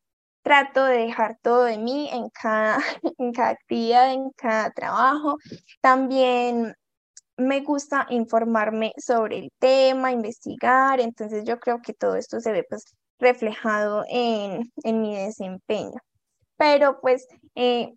trato 0.43 0.85
de 0.85 0.99
dejar 0.99 1.37
todo 1.43 1.65
de 1.65 1.79
mí 1.79 2.09
en 2.13 2.29
cada, 2.31 2.79
en 3.19 3.33
cada 3.33 3.51
actividad, 3.51 4.13
en 4.13 4.31
cada 4.37 4.71
trabajo. 4.71 5.37
También 5.83 6.75
me 7.37 7.61
gusta 7.61 8.07
informarme 8.11 8.93
sobre 8.99 9.39
el 9.39 9.51
tema, 9.59 10.13
investigar, 10.13 11.01
entonces 11.01 11.45
yo 11.45 11.59
creo 11.59 11.81
que 11.83 11.95
todo 11.95 12.17
esto 12.17 12.41
se 12.41 12.53
ve 12.53 12.65
pues 12.69 12.85
reflejado 13.19 14.05
en, 14.09 14.63
en 14.85 15.03
mi 15.03 15.17
desempeño. 15.17 16.01
Pero 16.61 17.01
pues 17.01 17.27
eh, 17.55 17.95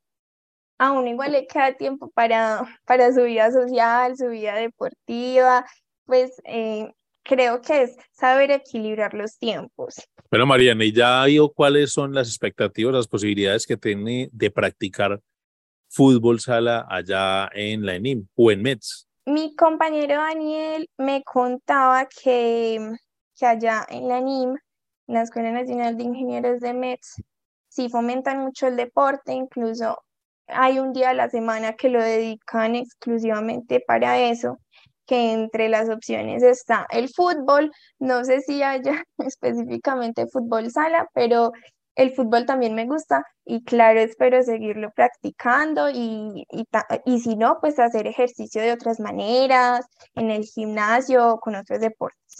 aún 0.77 1.05
igual 1.09 1.33
le 1.33 1.45
queda 1.47 1.73
tiempo 1.73 2.09
para, 2.11 2.63
para 2.85 3.11
su 3.11 3.23
vida 3.23 3.51
social, 3.51 4.15
su 4.15 4.29
vida 4.29 4.55
deportiva, 4.55 5.65
pues 6.05 6.31
eh, 6.45 6.89
creo 7.23 7.61
que 7.61 7.83
es 7.83 7.97
saber 8.13 8.51
equilibrar 8.51 9.13
los 9.15 9.37
tiempos. 9.37 9.95
Bueno, 10.31 10.45
Mariana, 10.45 10.85
¿y 10.85 10.93
ya 10.93 11.25
vio 11.25 11.51
cuáles 11.51 11.91
son 11.91 12.13
las 12.13 12.29
expectativas, 12.29 12.93
las 12.93 13.07
posibilidades 13.09 13.67
que 13.67 13.75
tiene 13.75 14.29
de 14.31 14.49
practicar 14.49 15.19
fútbol 15.89 16.39
sala 16.39 16.87
allá 16.89 17.49
en 17.53 17.85
la 17.85 17.95
ENIM 17.95 18.27
o 18.33 18.49
en 18.49 18.61
METS? 18.61 19.09
Mi 19.25 19.53
compañero 19.57 20.15
Daniel 20.15 20.89
me 20.97 21.21
contaba 21.23 22.07
que, 22.07 22.79
que 23.37 23.45
allá 23.45 23.85
en 23.89 24.07
la 24.07 24.21
NIM, 24.21 24.55
la 25.07 25.23
Escuela 25.23 25.51
Nacional 25.51 25.97
de 25.97 26.03
Ingenieros 26.03 26.61
de 26.61 26.73
METS, 26.73 27.21
sí 27.73 27.89
fomentan 27.89 28.39
mucho 28.39 28.67
el 28.67 28.75
deporte, 28.75 29.33
incluso 29.33 29.97
hay 30.47 30.79
un 30.79 30.93
día 30.93 31.09
a 31.09 31.13
la 31.13 31.29
semana 31.29 31.73
que 31.73 31.89
lo 31.89 32.01
dedican 32.01 32.75
exclusivamente 32.75 33.83
para 33.85 34.19
eso, 34.19 34.59
que 35.05 35.33
entre 35.33 35.69
las 35.69 35.89
opciones 35.89 36.43
está 36.43 36.85
el 36.91 37.09
fútbol, 37.09 37.71
no 37.99 38.23
sé 38.25 38.41
si 38.41 38.61
haya 38.61 39.03
específicamente 39.17 40.27
fútbol 40.27 40.69
sala, 40.69 41.07
pero 41.13 41.51
el 41.95 42.11
fútbol 42.11 42.45
también 42.45 42.75
me 42.75 42.85
gusta 42.85 43.25
y 43.45 43.63
claro, 43.63 43.99
espero 43.99 44.41
seguirlo 44.43 44.91
practicando 44.91 45.89
y, 45.89 46.45
y, 47.05 47.19
si 47.19 47.35
no, 47.35 47.57
pues 47.59 47.79
hacer 47.79 48.07
ejercicio 48.07 48.61
de 48.61 48.71
otras 48.71 48.99
maneras, 48.99 49.85
en 50.15 50.31
el 50.31 50.43
gimnasio, 50.43 51.39
con 51.39 51.55
otros 51.55 51.79
deportes. 51.79 52.37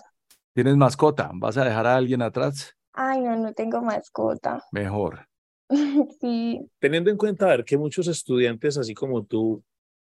¿Tienes 0.53 0.75
mascota? 0.75 1.29
¿Vas 1.33 1.57
a 1.57 1.65
dejar 1.65 1.85
a 1.85 1.95
alguien 1.95 2.21
atrás? 2.21 2.75
Ay, 2.93 3.21
no, 3.21 3.35
no 3.35 3.53
tengo 3.53 3.81
mascota. 3.81 4.63
Mejor. 4.71 5.27
sí. 6.21 6.59
Teniendo 6.79 7.09
en 7.09 7.17
cuenta 7.17 7.47
ver 7.47 7.65
que 7.65 7.77
muchos 7.77 8.07
estudiantes, 8.07 8.77
así 8.77 8.93
como 8.93 9.25
tú, 9.25 9.63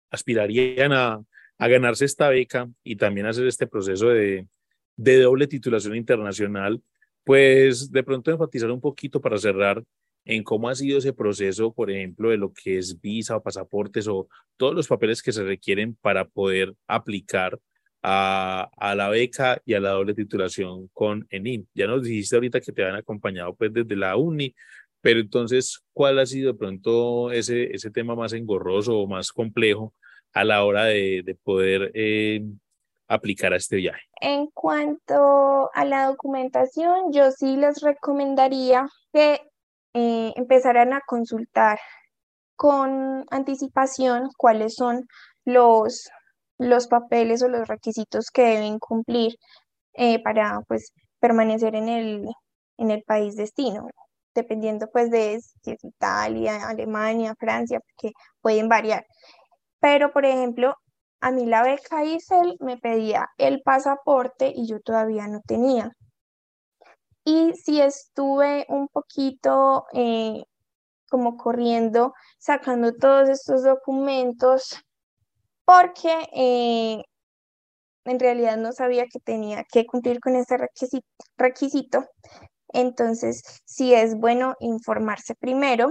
aspirarían 0.10 0.94
a, 0.94 1.22
a 1.58 1.68
ganarse 1.68 2.06
esta 2.06 2.30
beca 2.30 2.70
y 2.84 2.96
también 2.96 3.28
hacer 3.28 3.46
este 3.48 3.68
proceso 3.68 4.08
de, 4.08 4.48
de 4.96 5.22
doble 5.22 5.48
titulación 5.48 5.96
internacional, 5.96 6.82
pues 7.24 7.92
de 7.92 8.04
pronto 8.04 8.32
enfatizar 8.32 8.72
un 8.72 8.80
poquito 8.80 9.20
para 9.20 9.38
cerrar 9.38 9.84
en 10.24 10.44
cómo 10.44 10.68
ha 10.70 10.76
sido 10.76 10.98
ese 10.98 11.14
proceso, 11.14 11.74
por 11.74 11.90
ejemplo, 11.90 12.30
de 12.30 12.38
lo 12.38 12.52
que 12.52 12.78
es 12.78 13.00
visa 13.00 13.38
o 13.38 13.44
pasaportes 13.44 14.08
o 14.08 14.28
todos 14.58 14.76
los 14.76 14.88
papeles 14.88 15.22
que 15.22 15.32
se 15.32 15.44
requieren 15.44 15.96
para 15.96 16.26
poder 16.26 16.74
aplicar 16.86 17.58
a, 18.10 18.96
la 18.96 19.10
beca 19.10 19.62
y 19.66 19.74
a 19.74 19.82
la 19.82 19.90
doble 19.90 20.14
titulación 20.14 20.88
con 20.94 21.28
ENIN. 21.30 21.68
Ya 21.74 21.88
nos 21.88 22.04
dijiste 22.04 22.38
ahorita 22.38 22.62
que 22.62 22.72
te 22.72 22.86
han 22.86 22.96
acompañado 22.96 23.54
pues 23.54 23.74
desde 23.74 23.98
la 23.98 24.16
UNI, 24.16 24.56
pero 25.02 25.20
entonces, 25.20 25.82
¿cuál 25.92 26.20
ha 26.20 26.26
sido 26.26 26.54
de 26.54 26.58
pronto 26.58 27.32
ese, 27.32 27.76
ese 27.76 27.92
tema 27.92 28.16
más 28.16 28.32
engorroso 28.32 28.98
o 28.98 29.08
más 29.08 29.34
complejo 29.34 29.94
a 30.34 30.46
la 30.46 30.64
hora 30.64 30.86
de, 30.86 31.22
de 31.26 31.36
poder 31.36 31.92
eh, 31.94 32.44
aplicar 33.10 33.52
a 33.52 33.58
este 33.58 33.76
viaje? 33.76 34.04
En 34.22 34.48
cuanto 34.48 35.70
a 35.74 35.84
la 35.84 36.06
documentación, 36.06 37.12
yo 37.12 37.32
sí 37.32 37.58
les 37.58 37.82
recomendaría 37.82 38.88
que 39.12 39.42
eh, 39.94 40.34
empezaran 40.38 40.94
a 40.94 41.02
consultar 41.06 41.78
con 42.56 43.26
anticipación 43.30 44.30
cuáles 44.38 44.76
son 44.76 45.08
los, 45.44 46.10
los 46.58 46.88
papeles 46.88 47.42
o 47.44 47.50
los 47.50 47.68
requisitos 47.68 48.32
que 48.32 48.44
deben 48.44 48.80
cumplir 48.80 49.36
eh, 49.94 50.22
para 50.24 50.62
pues, 50.68 50.94
permanecer 51.20 51.76
en 51.76 51.90
el, 51.90 52.28
en 52.78 52.92
el 52.92 53.04
país 53.04 53.36
destino, 53.36 53.88
dependiendo 54.36 54.88
pues 54.92 55.12
de 55.12 55.40
si 55.64 55.72
es 55.72 55.84
Italia, 55.84 56.68
Alemania, 56.70 57.36
Francia, 57.40 57.80
que 57.98 58.12
pueden 58.42 58.70
variar. 58.70 59.06
Pero, 59.80 60.12
por 60.12 60.26
ejemplo, 60.26 60.76
a 61.22 61.32
mí 61.32 61.46
la 61.46 61.64
beca 61.64 62.04
ISEL 62.04 62.58
me 62.60 62.78
pedía 62.78 63.28
el 63.38 63.62
pasaporte 63.64 64.52
y 64.56 64.68
yo 64.68 64.80
todavía 64.82 65.28
no 65.28 65.42
tenía. 65.42 65.92
Y 67.24 67.54
si 67.56 67.82
estuve 67.82 68.66
un 68.70 68.88
poquito 68.88 69.86
eh, 69.94 70.44
como 71.10 71.38
corriendo, 71.38 72.14
sacando 72.40 72.94
todos 72.94 73.30
estos 73.30 73.64
documentos, 73.64 74.80
porque 75.68 76.30
eh, 76.34 77.04
en 78.06 78.20
realidad 78.20 78.56
no 78.56 78.72
sabía 78.72 79.06
que 79.12 79.20
tenía 79.20 79.66
que 79.66 79.86
cumplir 79.86 80.22
con 80.22 80.38
ese 80.38 80.56
requisito. 80.58 81.06
requisito. 81.38 82.06
Entonces, 82.70 83.42
sí 83.66 83.94
es 83.94 84.16
bueno 84.16 84.56
informarse 84.62 85.36
primero. 85.36 85.90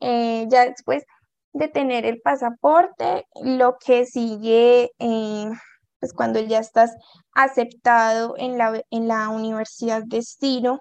Eh, 0.00 0.46
ya 0.48 0.64
después 0.64 1.04
de 1.52 1.68
tener 1.68 2.06
el 2.06 2.22
pasaporte, 2.22 3.26
lo 3.42 3.76
que 3.84 4.06
sigue, 4.06 4.90
eh, 4.98 5.50
pues 5.98 6.14
cuando 6.14 6.40
ya 6.40 6.60
estás 6.60 6.90
aceptado 7.34 8.36
en 8.38 8.56
la, 8.56 8.82
en 8.90 9.06
la 9.06 9.28
universidad 9.28 10.02
destino, 10.06 10.80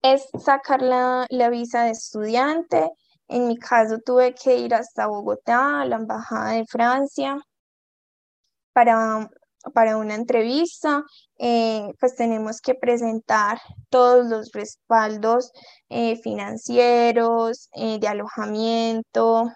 es 0.00 0.26
sacar 0.42 0.80
la, 0.80 1.26
visa 1.50 1.84
de 1.84 1.90
estudiante. 1.90 2.90
En 3.30 3.46
mi 3.46 3.56
caso 3.58 3.98
tuve 4.04 4.34
que 4.34 4.56
ir 4.58 4.74
hasta 4.74 5.06
Bogotá, 5.06 5.82
a 5.82 5.86
la 5.86 5.96
Embajada 5.96 6.50
de 6.52 6.66
Francia, 6.66 7.38
para, 8.72 9.30
para 9.72 9.96
una 9.96 10.16
entrevista, 10.16 11.04
eh, 11.38 11.92
pues 12.00 12.16
tenemos 12.16 12.60
que 12.60 12.74
presentar 12.74 13.60
todos 13.88 14.26
los 14.26 14.50
respaldos 14.52 15.52
eh, 15.88 16.16
financieros, 16.16 17.68
eh, 17.74 18.00
de 18.00 18.08
alojamiento, 18.08 19.48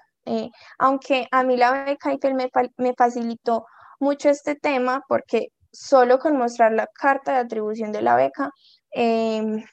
aunque 0.79 1.27
a 1.33 1.43
mí 1.43 1.57
la 1.57 1.85
beca 1.85 2.15
IFEL 2.15 2.35
me, 2.35 2.95
facilitó 2.97 3.67
mucho 4.01 4.31
este 4.31 4.55
tema 4.55 5.03
porque 5.09 5.49
solo 5.73 6.19
con 6.21 6.37
mostrar 6.39 6.73
la 6.73 6.87
carta 6.95 7.33
de 7.33 7.39
atribución 7.39 7.93
de 7.93 8.03
la 8.03 8.17
beca, 8.17 8.51
em, 8.93 9.65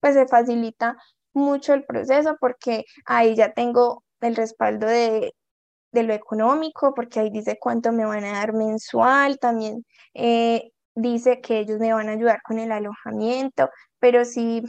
pues 0.00 0.14
se 0.14 0.28
facilita 0.28 0.96
mucho 1.36 1.74
el 1.74 1.84
proceso 1.84 2.36
porque 2.40 2.84
ahí 3.04 3.36
ya 3.36 3.52
tengo 3.52 4.02
el 4.20 4.34
respaldo 4.36 4.86
de, 4.86 5.32
de 5.92 6.02
lo 6.02 6.14
económico, 6.14 6.94
porque 6.94 7.20
ahí 7.20 7.30
dice 7.30 7.58
cuánto 7.60 7.92
me 7.92 8.04
van 8.04 8.24
a 8.24 8.32
dar 8.32 8.52
mensual, 8.52 9.38
también 9.38 9.84
eh, 10.14 10.70
dice 10.94 11.40
que 11.40 11.60
ellos 11.60 11.78
me 11.78 11.92
van 11.92 12.08
a 12.08 12.12
ayudar 12.12 12.40
con 12.42 12.58
el 12.58 12.72
alojamiento, 12.72 13.68
pero 13.98 14.24
si, 14.24 14.62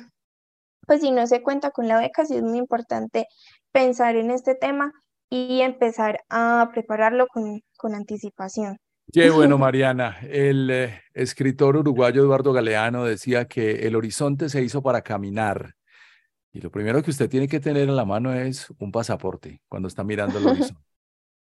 pues 0.85 1.01
si 1.01 1.11
no 1.11 1.27
se 1.27 1.41
cuenta 1.41 1.71
con 1.71 1.87
la 1.87 1.99
beca, 1.99 2.25
sí 2.25 2.35
es 2.35 2.43
muy 2.43 2.57
importante 2.57 3.27
pensar 3.71 4.15
en 4.15 4.31
este 4.31 4.55
tema 4.55 4.91
y 5.29 5.61
empezar 5.61 6.19
a 6.29 6.69
prepararlo 6.73 7.27
con, 7.27 7.61
con 7.77 7.95
anticipación. 7.95 8.77
Qué 9.11 9.29
bueno, 9.29 9.57
Mariana. 9.57 10.17
El 10.21 10.69
eh, 10.69 11.01
escritor 11.13 11.77
uruguayo 11.77 12.21
Eduardo 12.21 12.53
Galeano 12.53 13.05
decía 13.05 13.45
que 13.45 13.87
el 13.87 13.95
horizonte 13.95 14.49
se 14.49 14.61
hizo 14.61 14.81
para 14.81 15.01
caminar. 15.01 15.76
Y 16.57 16.61
lo 16.61 16.71
primero 16.71 17.03
que 17.03 17.11
usted 17.11 17.29
tiene 17.29 17.47
que 17.47 17.59
tener 17.59 17.87
en 17.87 17.95
la 17.95 18.03
mano 18.03 18.33
es 18.33 18.73
un 18.79 18.91
pasaporte 18.91 19.61
cuando 19.69 19.87
está 19.87 20.03
mirando 20.03 20.39
el 20.39 20.47
horizonte. 20.47 20.81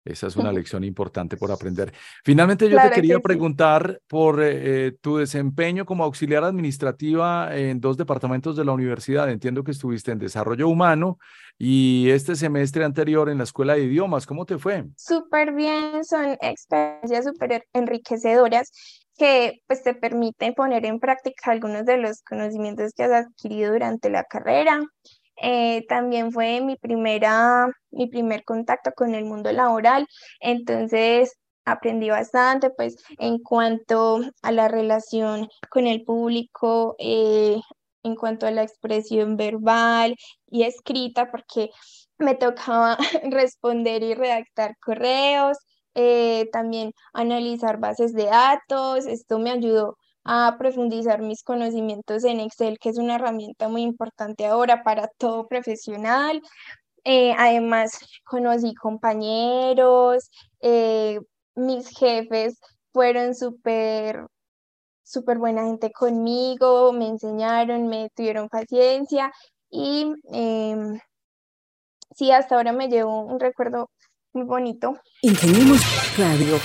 Esa 0.03 0.27
es 0.27 0.35
una 0.35 0.51
lección 0.51 0.83
importante 0.83 1.37
por 1.37 1.51
aprender. 1.51 1.93
Finalmente, 2.23 2.69
yo 2.69 2.79
te 2.79 2.91
quería 2.91 3.19
preguntar 3.19 4.01
por 4.07 4.39
eh, 4.43 4.93
tu 5.01 5.17
desempeño 5.17 5.85
como 5.85 6.03
auxiliar 6.03 6.43
administrativa 6.43 7.55
en 7.55 7.79
dos 7.79 7.97
departamentos 7.97 8.55
de 8.55 8.65
la 8.65 8.71
universidad. 8.71 9.29
Entiendo 9.29 9.63
que 9.63 9.71
estuviste 9.71 10.11
en 10.11 10.19
desarrollo 10.19 10.69
humano 10.69 11.17
y 11.57 12.09
este 12.09 12.35
semestre 12.35 12.83
anterior 12.83 13.29
en 13.29 13.39
la 13.39 13.45
escuela 13.45 13.73
de 13.73 13.83
idiomas. 13.83 14.25
¿Cómo 14.25 14.45
te 14.45 14.57
fue? 14.57 14.85
Súper 14.95 15.53
bien, 15.53 16.03
son 16.03 16.37
experiencias 16.39 17.25
súper 17.25 17.65
enriquecedoras 17.73 18.71
que 19.17 19.61
pues 19.67 19.83
te 19.83 19.93
permiten 19.95 20.53
poner 20.53 20.85
en 20.85 20.99
práctica 20.99 21.51
algunos 21.51 21.85
de 21.85 21.97
los 21.97 22.21
conocimientos 22.23 22.93
que 22.95 23.03
has 23.03 23.25
adquirido 23.25 23.73
durante 23.73 24.09
la 24.09 24.23
carrera. 24.23 24.81
Eh, 25.41 25.85
también 25.87 26.31
fue 26.31 26.61
mi 26.61 26.77
primera, 26.77 27.67
mi 27.91 28.07
primer 28.07 28.43
contacto 28.45 28.91
con 28.95 29.15
el 29.15 29.25
mundo 29.25 29.51
laboral, 29.51 30.07
entonces 30.39 31.33
aprendí 31.65 32.09
bastante, 32.09 32.69
pues 32.69 32.95
en 33.17 33.39
cuanto 33.39 34.21
a 34.41 34.51
la 34.51 34.67
relación 34.67 35.49
con 35.69 35.87
el 35.87 36.03
público, 36.03 36.95
eh, 36.99 37.59
en 38.03 38.15
cuanto 38.15 38.47
a 38.47 38.51
la 38.51 38.63
expresión 38.63 39.35
verbal 39.35 40.15
y 40.47 40.63
escrita, 40.63 41.31
porque 41.31 41.69
me 42.17 42.35
tocaba 42.35 42.97
responder 43.23 44.03
y 44.03 44.13
redactar 44.13 44.77
correos, 44.79 45.57
eh, 45.95 46.49
también 46.51 46.91
analizar 47.13 47.79
bases 47.79 48.13
de 48.13 48.25
datos, 48.25 49.05
esto 49.07 49.39
me 49.39 49.51
ayudó 49.51 49.97
a 50.25 50.57
profundizar 50.59 51.21
mis 51.21 51.43
conocimientos 51.43 52.23
en 52.25 52.39
Excel, 52.39 52.79
que 52.79 52.89
es 52.89 52.97
una 52.97 53.15
herramienta 53.15 53.69
muy 53.69 53.83
importante 53.83 54.45
ahora 54.47 54.83
para 54.83 55.07
todo 55.17 55.47
profesional. 55.47 56.41
Eh, 57.05 57.33
además, 57.37 57.99
conocí 58.25 58.73
compañeros, 58.75 60.29
eh, 60.61 61.19
mis 61.55 61.89
jefes 61.89 62.59
fueron 62.91 63.35
súper 63.35 64.25
súper 65.03 65.37
buena 65.37 65.63
gente 65.65 65.91
conmigo, 65.91 66.91
me 66.93 67.07
enseñaron, 67.07 67.87
me 67.87 68.09
tuvieron 68.15 68.49
paciencia 68.49 69.31
y 69.69 70.13
em, 70.31 70.99
sí, 72.15 72.31
hasta 72.31 72.55
ahora 72.55 72.71
me 72.73 72.87
llevo 72.89 73.21
un 73.21 73.39
recuerdo 73.39 73.89
muy 74.35 74.43
bonito. 74.43 74.99
Ingeniemos 75.21 75.81
Radio. 76.17 76.57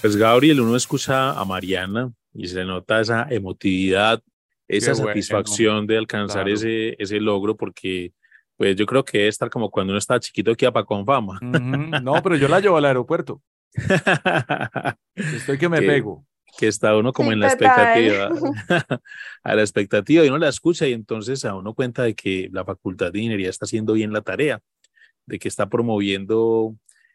Pues 0.00 0.16
Gabriel, 0.16 0.62
uno 0.62 0.74
escucha 0.74 1.38
a 1.38 1.44
Mariana 1.44 2.10
y 2.32 2.48
se 2.48 2.64
nota 2.64 3.00
esa 3.00 3.26
emotividad, 3.28 4.22
esa 4.66 4.94
satisfacción 4.94 5.86
de 5.86 5.98
alcanzar 5.98 6.48
ese, 6.48 6.96
ese 6.98 7.20
logro, 7.20 7.56
porque 7.56 8.14
pues 8.56 8.74
yo 8.74 8.86
creo 8.86 9.04
que 9.04 9.28
es 9.28 9.34
estar 9.34 9.50
como 9.50 9.70
cuando 9.70 9.92
uno 9.92 9.98
está 9.98 10.18
chiquito 10.18 10.54
que 10.54 10.72
para 10.72 10.86
con 10.86 11.04
fama. 11.04 11.38
No, 11.42 12.22
pero 12.22 12.36
yo 12.36 12.48
la 12.48 12.60
llevo 12.60 12.78
al 12.78 12.86
aeropuerto. 12.86 13.42
Estoy 15.14 15.58
que 15.58 15.68
me 15.68 15.82
pego. 15.82 16.24
Que 16.58 16.68
está 16.68 16.96
uno 16.96 17.12
como 17.12 17.32
en 17.32 17.40
la 17.40 17.48
expectativa, 17.48 18.30
a 19.44 19.54
la 19.54 19.60
expectativa 19.60 20.24
y 20.24 20.28
uno 20.28 20.38
la 20.38 20.48
escucha 20.48 20.88
y 20.88 20.94
entonces 20.94 21.44
a 21.44 21.54
uno 21.54 21.74
cuenta 21.74 22.02
de 22.02 22.14
que 22.14 22.48
la 22.50 22.64
Facultad 22.64 23.12
de 23.12 23.20
Ingeniería 23.20 23.50
está 23.50 23.66
haciendo 23.66 23.92
bien 23.92 24.12
la 24.12 24.22
tarea, 24.22 24.60
de 25.26 25.38
que 25.38 25.48
está 25.48 25.68
promoviendo 25.68 26.74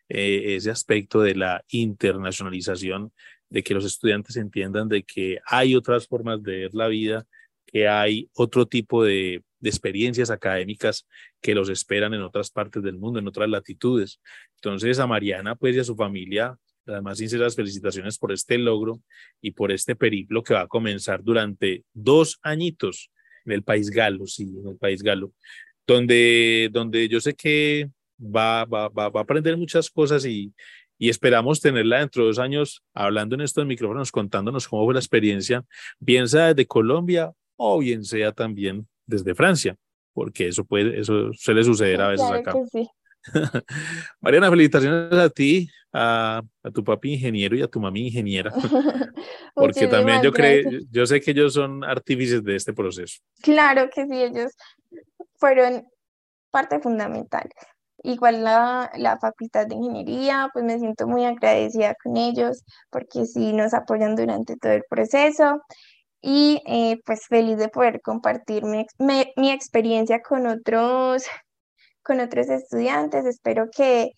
eh, 0.09 0.55
ese 0.55 0.69
aspecto 0.69 1.21
de 1.21 1.35
la 1.35 1.63
internacionalización 1.69 3.11
de 3.49 3.63
que 3.63 3.73
los 3.73 3.85
estudiantes 3.85 4.35
entiendan 4.37 4.87
de 4.87 5.03
que 5.03 5.39
hay 5.45 5.75
otras 5.75 6.07
formas 6.07 6.43
de 6.43 6.57
ver 6.59 6.73
la 6.73 6.87
vida, 6.87 7.25
que 7.65 7.87
hay 7.87 8.29
otro 8.33 8.65
tipo 8.65 9.03
de, 9.03 9.43
experiencias 9.63 10.29
académicas 10.29 11.07
que 11.41 11.55
los 11.55 11.69
esperan 11.69 12.13
en 12.13 12.21
otras 12.21 12.51
partes 12.51 12.83
del 12.83 12.97
mundo, 12.97 13.17
en 13.17 13.27
otras 13.27 13.49
latitudes. 13.49 14.21
Entonces 14.57 14.99
a 14.99 15.07
Mariana 15.07 15.55
pues 15.55 15.75
y 15.75 15.79
a 15.79 15.83
su 15.83 15.95
familia, 15.95 16.55
las 16.85 17.01
más 17.01 17.17
sinceras 17.17 17.55
felicitaciones 17.55 18.19
por 18.19 18.31
este 18.31 18.59
logro 18.59 19.01
y 19.41 19.51
por 19.51 19.71
este 19.71 19.95
periplo 19.95 20.43
que 20.43 20.53
va 20.53 20.61
a 20.61 20.67
comenzar 20.67 21.23
durante 21.23 21.83
dos 21.93 22.37
añitos 22.43 23.09
en 23.43 23.53
el 23.53 23.63
país 23.63 23.89
galo, 23.89 24.27
sí, 24.27 24.43
en 24.43 24.67
el 24.67 24.77
país 24.77 25.01
galo, 25.01 25.33
donde, 25.87 26.69
donde 26.71 27.07
yo 27.07 27.19
sé 27.19 27.33
que 27.33 27.89
va, 28.19 28.65
va, 28.65 28.89
va, 28.89 29.09
va 29.09 29.19
a 29.19 29.23
aprender 29.23 29.57
muchas 29.57 29.89
cosas 29.89 30.25
y, 30.25 30.53
y 30.97 31.09
esperamos 31.09 31.61
tenerla 31.61 31.99
dentro 31.99 32.23
de 32.23 32.27
dos 32.27 32.39
años 32.39 32.83
hablando 32.93 33.35
en 33.35 33.41
estos 33.41 33.65
micrófonos, 33.65 34.11
contándonos 34.11 34.67
cómo 34.67 34.85
fue 34.85 34.93
la 34.93 34.99
experiencia, 34.99 35.63
bien 35.99 36.27
sea 36.27 36.53
desde 36.53 36.65
Colombia 36.65 37.31
o 37.57 37.79
bien 37.79 38.03
sea 38.03 38.31
también 38.31 38.87
desde 39.05 39.35
Francia, 39.35 39.75
porque 40.13 40.47
eso 40.47 40.63
puede, 40.63 40.99
eso 40.99 41.31
suele 41.33 41.63
suceder 41.63 42.01
a 42.01 42.07
veces 42.09 42.29
acá. 42.29 42.53
Mariana, 44.21 44.49
felicitaciones 44.51 45.13
a 45.13 45.29
ti, 45.29 45.67
a, 45.91 46.43
a, 46.63 46.71
tu 46.71 46.83
papi 46.83 47.13
ingeniero 47.13 47.55
y 47.55 47.61
a 47.63 47.67
tu 47.67 47.79
mami 47.79 48.07
ingeniera, 48.07 48.51
porque 49.55 49.87
también 49.87 50.21
yo 50.21 50.31
creo, 50.31 50.69
yo 50.91 51.05
sé 51.07 51.19
que 51.19 51.31
ellos 51.31 51.53
son 51.53 51.83
artífices 51.83 52.43
de 52.43 52.55
este 52.55 52.73
proceso. 52.73 53.19
Claro 53.41 53.89
que 53.89 54.05
sí, 54.05 54.21
ellos 54.21 54.51
fueron 55.37 55.87
parte 56.51 56.79
fundamental. 56.79 57.49
Igual 58.03 58.43
la, 58.43 58.91
la 58.95 59.17
Facultad 59.19 59.67
de 59.67 59.75
Ingeniería, 59.75 60.49
pues 60.53 60.65
me 60.65 60.79
siento 60.79 61.07
muy 61.07 61.25
agradecida 61.25 61.95
con 62.03 62.17
ellos 62.17 62.63
porque 62.89 63.25
sí 63.25 63.53
nos 63.53 63.73
apoyan 63.73 64.15
durante 64.15 64.57
todo 64.57 64.73
el 64.73 64.83
proceso 64.89 65.61
y 66.27 66.59
eh, 66.65 66.99
pues 67.05 67.27
feliz 67.27 67.57
de 67.59 67.69
poder 67.69 68.01
compartir 68.01 68.63
mi, 68.65 69.51
experiencia 69.51 70.21
con 70.21 70.47
otros, 70.47 71.23
con 72.03 72.19
otros 72.19 72.49
estudiantes. 72.49 73.25
Espero 73.25 73.67
que 73.71 74.11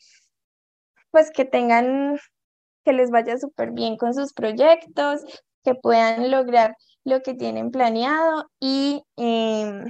pues 1.12 1.30
que 1.32 1.44
tengan, 1.44 2.18
que 2.86 2.94
les 2.94 3.10
vaya 3.12 3.38
súper 3.38 3.72
bien 3.72 3.98
con 3.98 4.14
sus 4.14 4.34
proyectos, 4.34 5.22
que 5.66 5.76
puedan 5.76 6.32
lograr 6.32 6.76
lo 7.04 7.22
que 7.22 7.34
tienen 7.34 7.72
planeado 7.72 8.46
y 8.60 9.04
em, 9.18 9.86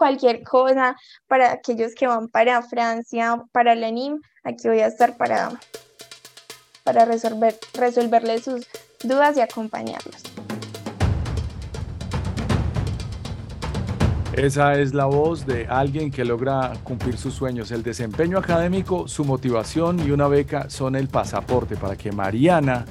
cualquier 0.00 0.42
cosa 0.42 0.96
para 1.28 1.52
aquellos 1.52 1.94
que 1.94 2.06
van 2.06 2.28
para 2.28 2.62
Francia, 2.62 3.36
para 3.52 3.74
la 3.74 3.90
NIM, 3.90 4.18
aquí 4.44 4.66
voy 4.66 4.80
a 4.80 4.86
estar 4.86 5.18
para, 5.18 5.50
para 6.84 7.04
resolver, 7.04 7.54
resolverles 7.74 8.44
sus 8.44 8.66
dudas 9.04 9.36
y 9.36 9.42
acompañarlos. 9.42 10.22
Esa 14.32 14.72
es 14.80 14.94
la 14.94 15.04
voz 15.04 15.44
de 15.44 15.66
alguien 15.66 16.10
que 16.10 16.24
logra 16.24 16.72
cumplir 16.82 17.18
sus 17.18 17.34
sueños. 17.34 17.70
El 17.70 17.82
desempeño 17.82 18.38
académico, 18.38 19.06
su 19.06 19.26
motivación 19.26 20.00
y 20.00 20.12
una 20.12 20.28
beca 20.28 20.70
son 20.70 20.96
el 20.96 21.08
pasaporte 21.08 21.76
para 21.76 21.94
que 21.96 22.10
Mariana, 22.10 22.86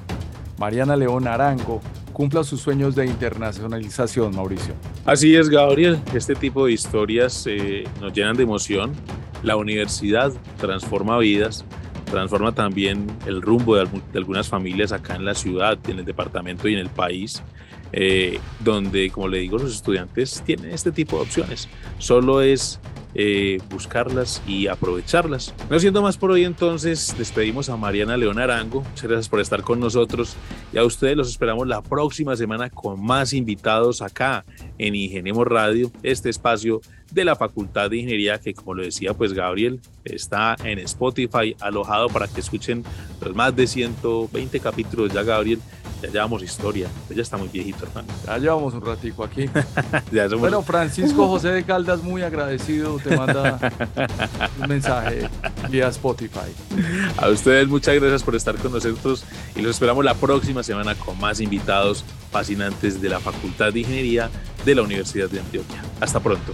Mariana 0.59 0.95
León 0.95 1.27
Arango, 1.27 1.81
cumpla 2.19 2.43
sus 2.43 2.59
sueños 2.59 2.95
de 2.95 3.05
internacionalización, 3.05 4.35
Mauricio. 4.35 4.73
Así 5.05 5.37
es, 5.37 5.47
Gabriel. 5.47 6.01
Este 6.13 6.35
tipo 6.35 6.65
de 6.65 6.73
historias 6.73 7.45
eh, 7.47 7.85
nos 8.01 8.11
llenan 8.11 8.35
de 8.35 8.43
emoción. 8.43 8.91
La 9.41 9.55
universidad 9.55 10.33
transforma 10.57 11.17
vidas, 11.17 11.63
transforma 12.11 12.51
también 12.51 13.07
el 13.25 13.41
rumbo 13.41 13.77
de, 13.77 13.87
algunas 14.15 14.49
familias 14.49 14.91
acá 14.91 15.15
en 15.15 15.23
la 15.23 15.33
ciudad, 15.33 15.79
en 15.87 15.99
el 15.99 16.03
departamento 16.03 16.67
y 16.67 16.73
en 16.73 16.79
el 16.79 16.89
país. 16.89 17.41
Eh, 17.93 18.37
donde, 18.59 19.09
como 19.11 19.29
le 19.29 19.37
digo, 19.37 19.57
los 19.57 19.73
estudiantes 19.73 20.43
tienen 20.45 20.71
este 20.71 20.91
tipo 20.91 21.15
de 21.15 21.21
opciones. 21.21 21.69
Solo 21.99 22.41
es 22.41 22.81
eh, 23.15 23.59
buscarlas 23.69 24.41
y 24.47 24.67
aprovecharlas. 24.67 25.53
No 25.69 25.79
siendo 25.79 26.01
más 26.01 26.17
por 26.17 26.31
hoy, 26.31 26.43
entonces 26.43 27.15
despedimos 27.17 27.69
a 27.69 27.77
Mariana 27.77 28.17
León 28.17 28.39
Arango. 28.39 28.81
Muchas 28.81 29.03
gracias 29.03 29.29
por 29.29 29.39
estar 29.39 29.61
con 29.63 29.79
nosotros 29.79 30.35
y 30.71 30.77
a 30.77 30.83
ustedes 30.83 31.17
los 31.17 31.29
esperamos 31.29 31.67
la 31.67 31.81
próxima 31.81 32.35
semana 32.35 32.69
con 32.69 33.03
más 33.03 33.33
invitados 33.33 34.01
acá 34.01 34.45
en 34.77 34.95
Ingeniemos 34.95 35.47
Radio, 35.47 35.91
este 36.03 36.29
espacio 36.29 36.81
de 37.11 37.25
la 37.25 37.35
Facultad 37.35 37.89
de 37.89 37.97
Ingeniería 37.97 38.39
que, 38.39 38.53
como 38.53 38.75
lo 38.75 38.83
decía, 38.83 39.13
pues 39.13 39.33
Gabriel 39.33 39.79
está 40.03 40.55
en 40.63 40.79
Spotify 40.79 41.55
alojado 41.59 42.09
para 42.09 42.27
que 42.27 42.39
escuchen 42.39 42.83
los 43.21 43.35
más 43.35 43.55
de 43.55 43.65
120 43.65 44.59
capítulos 44.59 45.11
ya, 45.11 45.23
Gabriel 45.23 45.59
ya 46.01 46.09
llevamos 46.09 46.43
historia. 46.43 46.87
Ya 47.09 47.21
está 47.21 47.37
muy 47.37 47.47
viejito, 47.47 47.85
hermano. 47.85 48.07
Ya 48.25 48.37
llevamos 48.37 48.73
un 48.73 48.81
ratico 48.81 49.23
aquí. 49.23 49.49
Bueno, 50.39 50.61
Francisco 50.61 51.27
José 51.27 51.49
de 51.49 51.63
Caldas, 51.63 52.03
muy 52.03 52.21
agradecido, 52.21 52.99
te 52.99 53.15
manda 53.15 53.59
un 54.61 54.67
mensaje 54.67 55.29
vía 55.69 55.87
Spotify. 55.89 56.51
A 57.17 57.29
ustedes 57.29 57.67
muchas 57.67 57.95
gracias 57.95 58.23
por 58.23 58.35
estar 58.35 58.55
con 58.55 58.71
nosotros 58.71 59.23
y 59.55 59.61
los 59.61 59.71
esperamos 59.71 60.03
la 60.03 60.15
próxima 60.15 60.63
semana 60.63 60.95
con 60.95 61.19
más 61.19 61.39
invitados 61.39 62.03
fascinantes 62.31 63.01
de 63.01 63.09
la 63.09 63.19
Facultad 63.19 63.73
de 63.73 63.81
Ingeniería 63.81 64.29
de 64.65 64.75
la 64.75 64.81
Universidad 64.81 65.29
de 65.29 65.39
Antioquia. 65.39 65.81
Hasta 65.99 66.19
pronto. 66.19 66.53